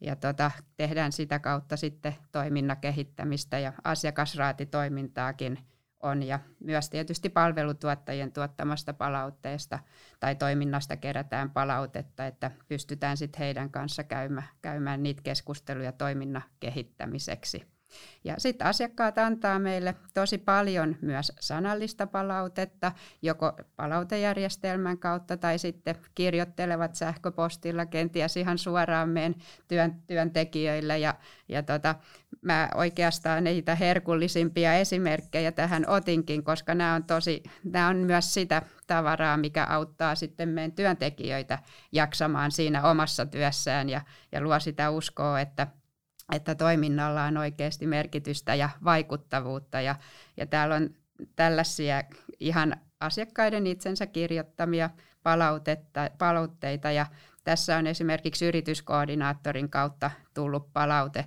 ja 0.00 0.16
tota, 0.16 0.50
tehdään 0.76 1.12
sitä 1.12 1.38
kautta 1.38 1.76
sitten 1.76 2.16
toiminnan 2.32 2.76
kehittämistä 2.76 3.58
ja 3.58 3.72
asiakasraatitoimintaakin 3.84 5.58
on 6.02 6.22
ja 6.22 6.40
myös 6.60 6.90
tietysti 6.90 7.28
palvelutuottajien 7.28 8.32
tuottamasta 8.32 8.94
palautteesta 8.94 9.78
tai 10.20 10.34
toiminnasta 10.34 10.96
kerätään 10.96 11.50
palautetta, 11.50 12.26
että 12.26 12.50
pystytään 12.68 13.16
sitten 13.16 13.38
heidän 13.38 13.70
kanssa 13.70 14.04
käymään, 14.04 14.48
käymään 14.62 15.02
niitä 15.02 15.22
keskusteluja 15.22 15.92
toiminnan 15.92 16.42
kehittämiseksi. 16.60 17.75
Ja 18.24 18.34
sitten 18.38 18.66
asiakkaat 18.66 19.18
antaa 19.18 19.58
meille 19.58 19.94
tosi 20.14 20.38
paljon 20.38 20.96
myös 21.00 21.32
sanallista 21.40 22.06
palautetta, 22.06 22.92
joko 23.22 23.52
palautejärjestelmän 23.76 24.98
kautta 24.98 25.36
tai 25.36 25.58
sitten 25.58 25.96
kirjoittelevat 26.14 26.94
sähköpostilla 26.94 27.86
kenties 27.86 28.36
ihan 28.36 28.58
suoraan 28.58 29.08
meidän 29.08 29.34
työn, 29.68 30.02
työntekijöille. 30.06 30.98
Ja, 30.98 31.14
ja 31.48 31.62
tota, 31.62 31.94
mä 32.42 32.68
oikeastaan 32.74 33.44
niitä 33.44 33.74
herkullisimpia 33.74 34.74
esimerkkejä 34.74 35.52
tähän 35.52 35.88
otinkin, 35.88 36.44
koska 36.44 36.74
nämä 36.74 36.94
on, 36.94 37.04
tosi, 37.04 37.42
nämä 37.64 37.88
on 37.88 37.96
myös 37.96 38.34
sitä 38.34 38.62
tavaraa, 38.86 39.36
mikä 39.36 39.64
auttaa 39.64 40.14
sitten 40.14 40.48
meidän 40.48 40.72
työntekijöitä 40.72 41.58
jaksamaan 41.92 42.52
siinä 42.52 42.90
omassa 42.90 43.26
työssään 43.26 43.88
ja, 43.88 44.00
ja 44.32 44.40
luo 44.40 44.60
sitä 44.60 44.90
uskoa, 44.90 45.40
että 45.40 45.66
että 46.32 46.54
toiminnalla 46.54 47.24
on 47.24 47.36
oikeasti 47.36 47.86
merkitystä 47.86 48.54
ja 48.54 48.70
vaikuttavuutta. 48.84 49.80
Ja, 49.80 49.94
ja 50.36 50.46
täällä 50.46 50.74
on 50.74 50.90
tällaisia 51.36 52.02
ihan 52.40 52.76
asiakkaiden 53.00 53.66
itsensä 53.66 54.06
kirjoittamia 54.06 54.90
palautteita 56.18 56.90
ja 56.90 57.06
tässä 57.44 57.76
on 57.76 57.86
esimerkiksi 57.86 58.46
yrityskoordinaattorin 58.46 59.70
kautta 59.70 60.10
tullut 60.34 60.72
palaute 60.72 61.24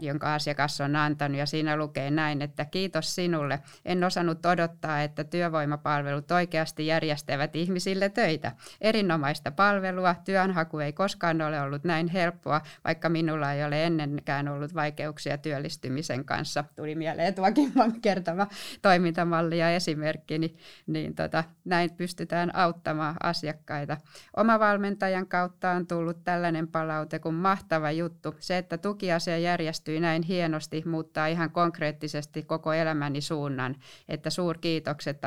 jonka 0.00 0.34
asiakas 0.34 0.80
on 0.80 0.96
antanut, 0.96 1.38
ja 1.38 1.46
siinä 1.46 1.76
lukee 1.76 2.10
näin, 2.10 2.42
että 2.42 2.64
kiitos 2.64 3.14
sinulle. 3.14 3.60
En 3.84 4.04
osannut 4.04 4.46
odottaa, 4.46 5.02
että 5.02 5.24
työvoimapalvelut 5.24 6.30
oikeasti 6.30 6.86
järjestävät 6.86 7.56
ihmisille 7.56 8.08
töitä. 8.08 8.52
Erinomaista 8.80 9.50
palvelua, 9.50 10.14
työnhaku 10.24 10.78
ei 10.78 10.92
koskaan 10.92 11.42
ole 11.42 11.60
ollut 11.60 11.84
näin 11.84 12.08
helppoa, 12.08 12.60
vaikka 12.84 13.08
minulla 13.08 13.52
ei 13.52 13.64
ole 13.64 13.84
ennenkään 13.84 14.48
ollut 14.48 14.74
vaikeuksia 14.74 15.38
työllistymisen 15.38 16.24
kanssa. 16.24 16.64
Tuli 16.76 16.94
mieleen 16.94 17.34
tuokin 17.34 17.72
kertava 18.02 18.46
toimintamalli 18.82 19.58
ja 19.58 19.70
esimerkki, 19.70 20.38
niin, 20.38 20.56
niin 20.86 21.14
tota, 21.14 21.44
näin 21.64 21.90
pystytään 21.90 22.56
auttamaan 22.56 23.16
asiakkaita. 23.22 23.96
Oma 24.36 24.58
valmentajan 24.58 25.26
kautta 25.26 25.70
on 25.70 25.86
tullut 25.86 26.24
tällainen 26.24 26.68
palaute 26.68 27.18
kuin 27.18 27.34
mahtava 27.34 27.90
juttu. 27.90 28.34
Se, 28.38 28.58
että 28.58 28.78
tukiasia 28.78 29.38
järjestyi 29.54 30.00
näin 30.00 30.22
hienosti, 30.22 30.82
muuttaa 30.86 31.26
ihan 31.26 31.50
konkreettisesti 31.50 32.42
koko 32.42 32.72
elämäni 32.72 33.20
suunnan, 33.20 33.76
että 34.08 34.30
suurkiitokset 34.30 35.18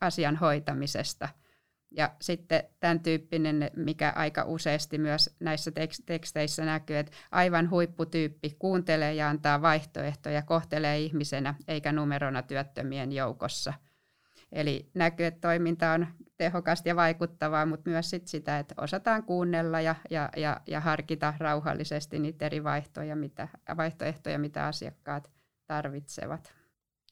asian 0.00 0.36
hoitamisesta. 0.36 1.28
Ja 1.90 2.10
sitten 2.20 2.64
tämän 2.80 3.00
tyyppinen, 3.00 3.70
mikä 3.76 4.12
aika 4.16 4.44
useasti 4.44 4.98
myös 4.98 5.36
näissä 5.40 5.72
teksteissä 6.06 6.64
näkyy, 6.64 6.96
että 6.96 7.12
aivan 7.30 7.70
huipputyyppi 7.70 8.56
kuuntelee 8.58 9.14
ja 9.14 9.28
antaa 9.28 9.62
vaihtoehtoja, 9.62 10.42
kohtelee 10.42 10.98
ihmisenä 10.98 11.54
eikä 11.68 11.92
numerona 11.92 12.42
työttömien 12.42 13.12
joukossa. 13.12 13.72
Eli 14.52 14.90
näkyy, 14.94 15.26
että 15.26 15.40
toiminta 15.40 15.92
on 15.92 16.06
tehokasta 16.36 16.88
ja 16.88 16.96
vaikuttavaa, 16.96 17.66
mutta 17.66 17.90
myös 17.90 18.10
sit 18.10 18.28
sitä, 18.28 18.58
että 18.58 18.74
osataan 18.78 19.22
kuunnella 19.22 19.80
ja, 19.80 19.94
ja, 20.10 20.28
ja, 20.36 20.60
ja 20.66 20.80
harkita 20.80 21.34
rauhallisesti 21.38 22.18
niitä 22.18 22.46
eri 22.46 22.64
vaihtoehtoja 22.64 23.16
mitä, 23.16 23.48
vaihtoehtoja, 23.76 24.38
mitä 24.38 24.66
asiakkaat 24.66 25.30
tarvitsevat. 25.66 26.54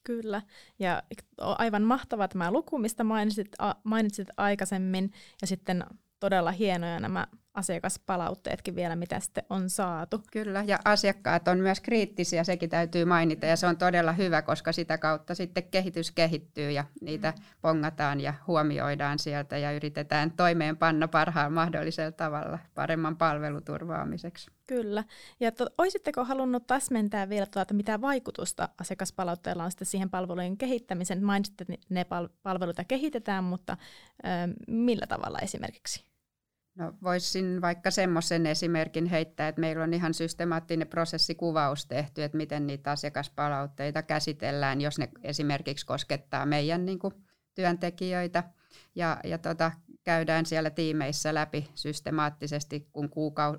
Kyllä, 0.04 0.42
ja 0.78 1.02
aivan 1.38 1.82
mahtava 1.82 2.28
tämä 2.28 2.50
luku, 2.50 2.78
mistä 2.78 3.04
mainitsit, 3.04 3.48
a, 3.58 3.74
mainitsit 3.84 4.28
aikaisemmin, 4.36 5.12
ja 5.40 5.46
sitten 5.46 5.84
todella 6.20 6.50
hienoja 6.50 7.00
nämä 7.00 7.26
asiakaspalautteetkin 7.54 8.76
vielä, 8.76 8.96
mitä 8.96 9.20
sitten 9.20 9.44
on 9.50 9.70
saatu. 9.70 10.22
Kyllä, 10.32 10.64
ja 10.66 10.78
asiakkaat 10.84 11.48
on 11.48 11.58
myös 11.58 11.80
kriittisiä, 11.80 12.44
sekin 12.44 12.70
täytyy 12.70 13.04
mainita, 13.04 13.46
ja 13.46 13.56
se 13.56 13.66
on 13.66 13.76
todella 13.76 14.12
hyvä, 14.12 14.42
koska 14.42 14.72
sitä 14.72 14.98
kautta 14.98 15.34
sitten 15.34 15.62
kehitys 15.62 16.10
kehittyy 16.10 16.70
ja 16.70 16.84
niitä 17.00 17.30
mm. 17.36 17.44
pongataan 17.60 18.20
ja 18.20 18.34
huomioidaan 18.46 19.18
sieltä 19.18 19.58
ja 19.58 19.72
yritetään 19.72 20.30
toimeenpanna 20.30 21.08
parhaan 21.08 21.52
mahdollisella 21.52 22.12
tavalla 22.12 22.58
paremman 22.74 23.16
palveluturvaamiseksi. 23.16 24.50
Kyllä. 24.66 25.04
Ja 25.40 25.52
to, 25.52 25.66
olisitteko 25.78 26.24
halunnut 26.24 26.66
täsmentää 26.66 27.28
vielä, 27.28 27.46
tuota, 27.46 27.74
mitä 27.74 28.00
vaikutusta 28.00 28.68
asiakaspalautteella 28.80 29.64
on 29.64 29.70
sitten 29.70 29.86
siihen 29.86 30.10
palvelujen 30.10 30.56
kehittämiseen? 30.56 31.24
Mainitsitte, 31.24 31.64
että 31.68 31.86
ne 31.88 32.06
palveluita 32.42 32.84
kehitetään, 32.84 33.44
mutta 33.44 33.76
ö, 34.24 34.28
millä 34.68 35.06
tavalla 35.06 35.38
esimerkiksi? 35.38 36.13
No 36.74 36.92
voisin 37.02 37.60
vaikka 37.60 37.90
semmoisen 37.90 38.46
esimerkin 38.46 39.06
heittää, 39.06 39.48
että 39.48 39.60
meillä 39.60 39.84
on 39.84 39.94
ihan 39.94 40.14
systemaattinen 40.14 40.88
prosessikuvaus 40.88 41.86
tehty, 41.86 42.22
että 42.22 42.36
miten 42.36 42.66
niitä 42.66 42.90
asiakaspalautteita 42.90 44.02
käsitellään, 44.02 44.80
jos 44.80 44.98
ne 44.98 45.08
esimerkiksi 45.22 45.86
koskettaa 45.86 46.46
meidän 46.46 46.86
niin 46.86 46.98
kuin, 46.98 47.14
työntekijöitä. 47.54 48.44
Ja, 48.94 49.20
ja 49.24 49.38
tota, 49.38 49.72
käydään 50.04 50.46
siellä 50.46 50.70
tiimeissä 50.70 51.34
läpi 51.34 51.70
systemaattisesti, 51.74 52.88
kun 52.92 53.10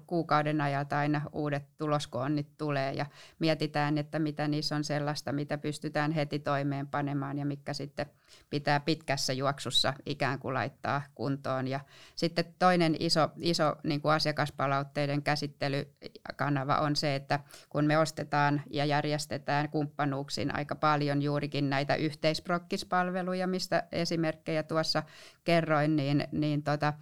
kuukauden 0.07 0.61
ajalta 0.61 0.99
aina 0.99 1.21
uudet 1.31 1.63
tuloskoonnit 1.77 2.57
tulee 2.57 2.93
ja 2.93 3.05
mietitään, 3.39 3.97
että 3.97 4.19
mitä 4.19 4.47
niissä 4.47 4.75
on 4.75 4.83
sellaista, 4.83 5.31
mitä 5.31 5.57
pystytään 5.57 6.11
heti 6.11 6.39
toimeenpanemaan 6.39 7.37
ja 7.37 7.45
mikä 7.45 7.73
sitten 7.73 8.05
pitää 8.49 8.79
pitkässä 8.79 9.33
juoksussa 9.33 9.93
ikään 10.05 10.39
kuin 10.39 10.53
laittaa 10.53 11.01
kuntoon. 11.15 11.67
Ja 11.67 11.79
sitten 12.15 12.45
toinen 12.59 12.95
iso, 12.99 13.29
iso 13.37 13.75
niin 13.83 14.01
kuin 14.01 14.13
asiakaspalautteiden 14.13 15.23
käsittelykanava 15.23 16.77
on 16.77 16.95
se, 16.95 17.15
että 17.15 17.39
kun 17.69 17.85
me 17.85 17.97
ostetaan 17.97 18.61
ja 18.69 18.85
järjestetään 18.85 19.69
kumppanuuksin 19.69 20.55
aika 20.55 20.75
paljon 20.75 21.21
juurikin 21.21 21.69
näitä 21.69 21.95
yhteisprokkispalveluja, 21.95 23.47
mistä 23.47 23.83
esimerkkejä 23.91 24.63
tuossa 24.63 25.03
kerroin, 25.43 25.95
niin, 25.95 26.27
niin 26.31 26.63
tota, 26.63 26.93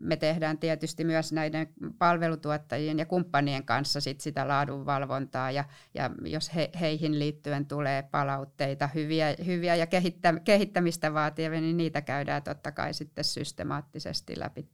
me 0.00 0.16
tehdään 0.16 0.58
tietysti 0.58 1.04
myös 1.04 1.32
näiden 1.32 1.68
palvelutuottajien 1.98 2.98
ja 2.98 3.06
kumppanien 3.06 3.64
kanssa 3.64 4.00
sit 4.00 4.20
sitä 4.20 4.48
laadunvalvontaa 4.48 5.50
ja, 5.50 5.64
ja 5.94 6.10
jos 6.24 6.54
he, 6.54 6.70
heihin 6.80 7.18
liittyen 7.18 7.66
tulee 7.66 8.02
palautteita, 8.02 8.86
hyviä, 8.86 9.34
hyviä 9.46 9.74
ja 9.74 9.86
kehittä, 9.86 10.34
kehittämistä 10.44 11.14
vaativia, 11.14 11.60
niin 11.60 11.76
niitä 11.76 12.02
käydään 12.02 12.42
totta 12.42 12.72
kai 12.72 12.94
sitten 12.94 13.24
systemaattisesti 13.24 14.38
läpi. 14.38 14.68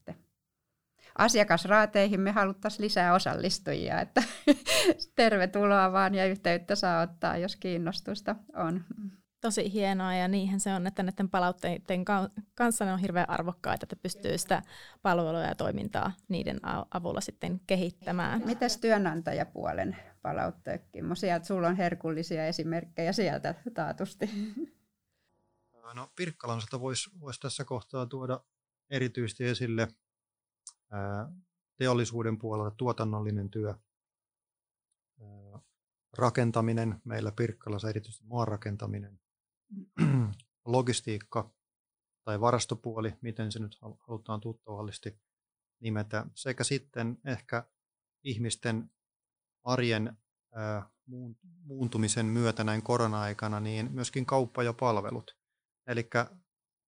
Asiakasraateihin 1.19 2.21
me 2.21 2.31
haluttaisiin 2.31 2.85
lisää 2.85 3.14
osallistujia, 3.14 4.01
että 4.01 4.23
tervetuloa 5.16 5.92
vaan 5.92 6.14
ja 6.14 6.27
yhteyttä 6.27 6.75
saa 6.75 7.03
ottaa, 7.03 7.37
jos 7.37 7.57
kiinnostusta 7.57 8.37
on 8.57 8.85
tosi 9.47 9.73
hienoa 9.73 10.15
ja 10.15 10.29
niinhän 10.29 10.61
se 10.61 10.75
on, 10.75 10.87
että 10.87 11.03
näiden 11.03 11.29
palautteiden 11.29 12.05
kanssa 12.55 12.85
ne 12.85 12.93
on 12.93 12.99
hirveän 12.99 13.31
arvokkaita, 13.31 13.85
että 13.85 13.97
pystyy 13.97 14.39
sitä 14.39 14.63
palvelua 15.03 15.41
ja 15.41 15.55
toimintaa 15.55 16.13
niiden 16.29 16.61
avulla 16.95 17.21
sitten 17.21 17.61
kehittämään. 17.67 18.43
Mitäs 18.45 18.79
työnantajapuolen 18.79 19.97
palautteet, 20.23 20.89
Kimmo? 20.93 21.15
Sieltä 21.15 21.47
sulla 21.47 21.69
on 21.69 21.77
herkullisia 21.77 22.47
esimerkkejä 22.47 23.13
sieltä 23.13 23.55
taatusti. 23.75 24.31
No 25.95 26.09
Pirkkalan 26.17 26.63
voisi 26.81 27.11
vois 27.21 27.39
tässä 27.41 27.65
kohtaa 27.65 28.07
tuoda 28.07 28.41
erityisesti 28.91 29.45
esille 29.45 29.89
ää, 30.91 31.33
teollisuuden 31.77 32.39
puolella 32.39 32.71
tuotannollinen 32.71 33.51
työ, 33.51 33.75
ää, 35.21 35.61
rakentaminen, 36.19 37.01
meillä 37.05 37.33
Pirkkalassa 37.33 37.89
erityisesti 37.89 38.25
maanrakentaminen, 38.25 39.21
logistiikka 40.64 41.50
tai 42.24 42.40
varastopuoli, 42.40 43.12
miten 43.20 43.52
se 43.52 43.59
nyt 43.59 43.79
halutaan 44.09 44.40
tuttavallisesti 44.40 45.20
nimetä, 45.81 46.26
sekä 46.35 46.64
sitten 46.64 47.18
ehkä 47.24 47.64
ihmisten 48.24 48.90
arjen 49.64 50.16
muuntumisen 51.64 52.26
myötä 52.26 52.64
näin 52.64 52.83
korona-aikana, 52.83 53.61
niin 53.61 53.92
myöskin 53.92 54.26
kauppa 54.26 54.62
ja 54.62 54.72
palvelut. 54.72 55.37
Eli 55.87 56.11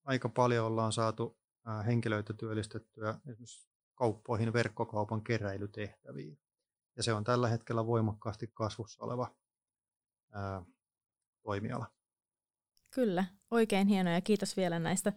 aika 0.04 0.28
paljon 0.28 0.66
ollaan 0.66 0.92
saatu 0.92 1.38
henkilöitä 1.86 2.32
työllistettyä 2.32 3.20
esimerkiksi 3.28 3.68
kauppoihin 3.94 4.52
verkkokaupan 4.52 5.22
keräilytehtäviin. 5.24 6.38
Ja 6.96 7.02
se 7.02 7.12
on 7.12 7.24
tällä 7.24 7.48
hetkellä 7.48 7.86
voimakkaasti 7.86 8.50
kasvussa 8.54 9.04
oleva 9.04 9.36
ää, 10.32 10.62
toimiala. 11.42 11.97
Kyllä, 12.90 13.24
oikein 13.50 13.88
hienoja 13.88 14.16
ja 14.16 14.20
kiitos 14.20 14.56
vielä 14.56 14.78
näistä 14.78 15.12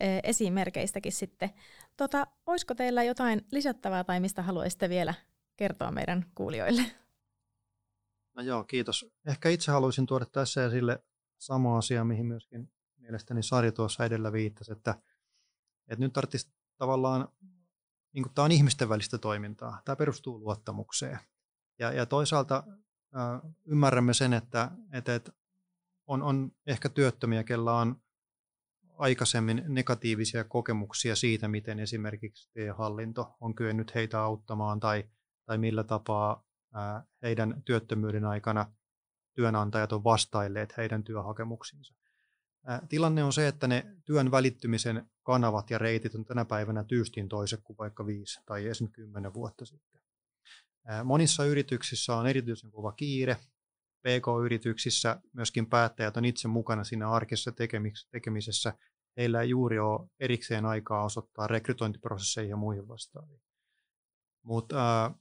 e, 0.00 0.18
esimerkeistäkin 0.22 1.12
sitten. 1.12 1.50
Tota, 1.96 2.26
olisiko 2.46 2.74
teillä 2.74 3.02
jotain 3.02 3.46
lisättävää 3.50 4.04
tai 4.04 4.20
mistä 4.20 4.42
haluaisitte 4.42 4.88
vielä 4.88 5.14
kertoa 5.56 5.90
meidän 5.90 6.26
kuulijoille? 6.34 6.82
No 8.34 8.42
joo, 8.42 8.64
kiitos. 8.64 9.06
Ehkä 9.26 9.48
itse 9.48 9.72
haluaisin 9.72 10.06
tuoda 10.06 10.26
tässä 10.26 10.66
esille 10.66 11.04
sama 11.38 11.78
asia, 11.78 12.04
mihin 12.04 12.26
myöskin 12.26 12.72
mielestäni 12.98 13.42
Sari 13.42 13.72
tuossa 13.72 14.04
edellä 14.04 14.32
viittasi, 14.32 14.72
että, 14.72 14.94
että 15.88 16.04
nyt 16.04 16.12
tarvitsisi 16.12 16.52
tavallaan, 16.76 17.28
niin 18.12 18.22
kuin 18.22 18.34
tämä 18.34 18.44
on 18.44 18.52
ihmisten 18.52 18.88
välistä 18.88 19.18
toimintaa, 19.18 19.82
tämä 19.84 19.96
perustuu 19.96 20.40
luottamukseen. 20.40 21.18
Ja, 21.78 21.92
ja 21.92 22.06
toisaalta 22.06 22.64
äh, 23.16 23.50
ymmärrämme 23.64 24.14
sen, 24.14 24.32
että, 24.32 24.70
että, 24.92 25.14
että 25.14 25.32
on, 26.06 26.22
on 26.22 26.52
ehkä 26.66 26.88
työttömiä, 26.88 27.44
kellä 27.44 27.76
on 27.76 27.96
aikaisemmin 28.98 29.64
negatiivisia 29.68 30.44
kokemuksia 30.44 31.16
siitä, 31.16 31.48
miten 31.48 31.80
esimerkiksi 31.80 32.50
hallinto 32.76 33.36
on 33.40 33.54
kyennyt 33.54 33.94
heitä 33.94 34.20
auttamaan 34.20 34.80
tai, 34.80 35.04
tai 35.46 35.58
millä 35.58 35.84
tapaa 35.84 36.44
ää, 36.74 37.04
heidän 37.22 37.62
työttömyyden 37.64 38.24
aikana 38.24 38.72
työnantajat 39.34 39.92
on 39.92 40.04
vastailleet 40.04 40.76
heidän 40.76 41.04
työhakemuksiinsa. 41.04 41.94
Ää, 42.66 42.82
tilanne 42.88 43.24
on 43.24 43.32
se, 43.32 43.48
että 43.48 43.66
ne 43.66 43.96
työn 44.04 44.30
välittymisen 44.30 45.10
kanavat 45.22 45.70
ja 45.70 45.78
reitit 45.78 46.14
on 46.14 46.24
tänä 46.24 46.44
päivänä 46.44 46.84
tyystin 46.84 47.28
toiset 47.28 47.60
kuin 47.64 47.78
vaikka 47.78 48.06
viisi 48.06 48.40
tai 48.46 48.66
esimerkiksi 48.66 49.00
kymmenen 49.00 49.34
vuotta 49.34 49.64
sitten. 49.64 50.00
Ää, 50.86 51.04
monissa 51.04 51.44
yrityksissä 51.44 52.16
on 52.16 52.26
erityisen 52.26 52.70
kova 52.70 52.92
kiire, 52.92 53.36
PK-yrityksissä 54.02 55.20
myöskin 55.32 55.66
päättäjät 55.66 56.16
on 56.16 56.24
itse 56.24 56.48
mukana 56.48 56.84
siinä 56.84 57.10
arkessa 57.10 57.52
tekemisessä. 58.10 58.74
Heillä 59.16 59.42
ei 59.42 59.48
juuri 59.48 59.78
ole 59.78 60.08
erikseen 60.20 60.66
aikaa 60.66 61.04
osoittaa 61.04 61.46
rekrytointiprosesseihin 61.46 62.50
ja 62.50 62.56
muihin 62.56 62.88
vastaaviin. 62.88 63.42
Mutta 64.42 65.04
äh, 65.06 65.12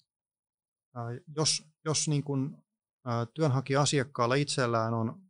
jos, 1.35 1.63
jos 1.85 2.07
niin 2.07 2.23
kun, 2.23 2.63
äh, 3.07 3.27
työnhakija-asiakkaalla 3.33 4.35
itsellään 4.35 4.93
on 4.93 5.21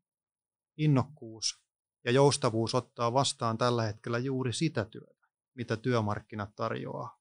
innokkuus 0.78 1.62
ja 2.06 2.12
joustavuus 2.12 2.76
ottaa 2.76 3.14
vastaan 3.14 3.58
tällä 3.58 3.84
hetkellä 3.84 4.20
juuri 4.20 4.54
sitä 4.54 4.86
työtä, 4.86 5.28
mitä 5.56 5.78
työmarkkinat 5.78 6.56
tarjoaa. 6.56 7.20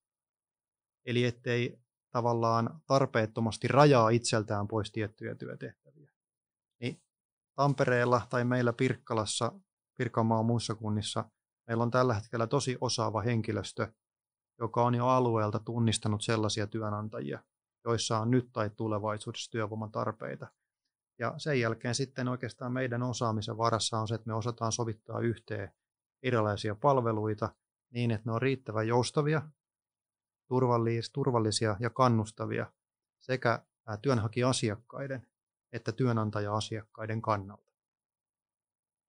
Eli 1.04 1.24
ettei 1.24 1.80
tavallaan 2.10 2.80
tarpeettomasti 2.86 3.68
rajaa 3.68 4.08
itseltään 4.08 4.68
pois 4.68 4.92
tiettyjä 4.92 5.34
työtehtäviä. 5.34 6.12
Tampereella 7.54 8.26
tai 8.30 8.44
meillä 8.44 8.72
Pirkkalassa, 8.72 9.52
Pirkanmaan 9.98 10.46
muissa 10.46 10.74
kunnissa, 10.74 11.24
meillä 11.66 11.82
on 11.82 11.90
tällä 11.90 12.14
hetkellä 12.14 12.46
tosi 12.46 12.78
osaava 12.80 13.20
henkilöstö, 13.20 13.92
joka 14.58 14.82
on 14.82 14.94
jo 14.94 15.06
alueelta 15.06 15.58
tunnistanut 15.58 16.22
sellaisia 16.22 16.66
työnantajia, 16.66 17.42
joissa 17.84 18.18
on 18.18 18.30
nyt 18.30 18.52
tai 18.52 18.70
tulevaisuudessa 18.70 19.50
työvoiman 19.50 19.92
tarpeita. 19.92 20.46
Ja 21.18 21.34
sen 21.36 21.60
jälkeen 21.60 21.94
sitten 21.94 22.28
oikeastaan 22.28 22.72
meidän 22.72 23.02
osaamisen 23.02 23.58
varassa 23.58 23.98
on 23.98 24.08
se, 24.08 24.14
että 24.14 24.26
me 24.26 24.34
osataan 24.34 24.72
sovittaa 24.72 25.20
yhteen 25.20 25.72
erilaisia 26.22 26.74
palveluita 26.74 27.54
niin, 27.90 28.10
että 28.10 28.28
ne 28.28 28.32
on 28.32 28.42
riittävän 28.42 28.88
joustavia, 28.88 29.42
turvallisia 31.12 31.76
ja 31.80 31.90
kannustavia 31.90 32.72
sekä 33.18 33.62
työnhakija-asiakkaiden 34.02 35.26
että 35.72 35.92
työnantaja-asiakkaiden 35.92 37.22
kannalta. 37.22 37.70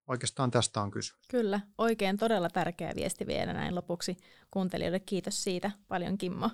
Oikeastaan 0.07 0.51
tästä 0.51 0.81
on 0.81 0.91
kysymys. 0.91 1.27
Kyllä, 1.27 1.59
oikein 1.77 2.17
todella 2.17 2.49
tärkeä 2.49 2.91
viesti 2.95 3.27
vielä 3.27 3.53
näin 3.53 3.75
lopuksi 3.75 4.17
kuuntelijoille. 4.51 4.99
Kiitos 4.99 5.43
siitä 5.43 5.71
paljon 5.87 6.17
Kimmo. 6.17 6.49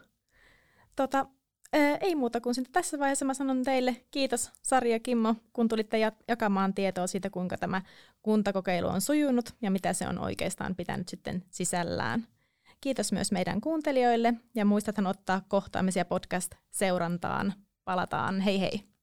Tota, 0.95 1.25
ää, 1.73 1.95
ei 1.95 2.15
muuta 2.15 2.41
kuin 2.41 2.55
sitten 2.55 2.73
tässä 2.73 2.99
vaiheessa 2.99 3.25
mä 3.25 3.33
sanon 3.33 3.63
teille 3.63 4.05
kiitos 4.11 4.51
Sari 4.61 4.91
ja 4.91 4.99
Kimmo, 4.99 5.35
kun 5.53 5.67
tulitte 5.67 5.97
jakamaan 6.27 6.73
tietoa 6.73 7.07
siitä, 7.07 7.29
kuinka 7.29 7.57
tämä 7.57 7.81
kuntakokeilu 8.21 8.87
on 8.87 9.01
sujunut 9.01 9.55
ja 9.61 9.71
mitä 9.71 9.93
se 9.93 10.07
on 10.07 10.19
oikeastaan 10.19 10.75
pitänyt 10.75 11.09
sitten 11.09 11.43
sisällään. 11.49 12.27
Kiitos 12.81 13.11
myös 13.11 13.31
meidän 13.31 13.61
kuuntelijoille 13.61 14.33
ja 14.55 14.65
muistathan 14.65 15.07
ottaa 15.07 15.41
kohtaamisia 15.47 16.05
podcast-seurantaan. 16.05 17.53
Palataan, 17.85 18.41
hei 18.41 18.59
hei! 18.59 18.96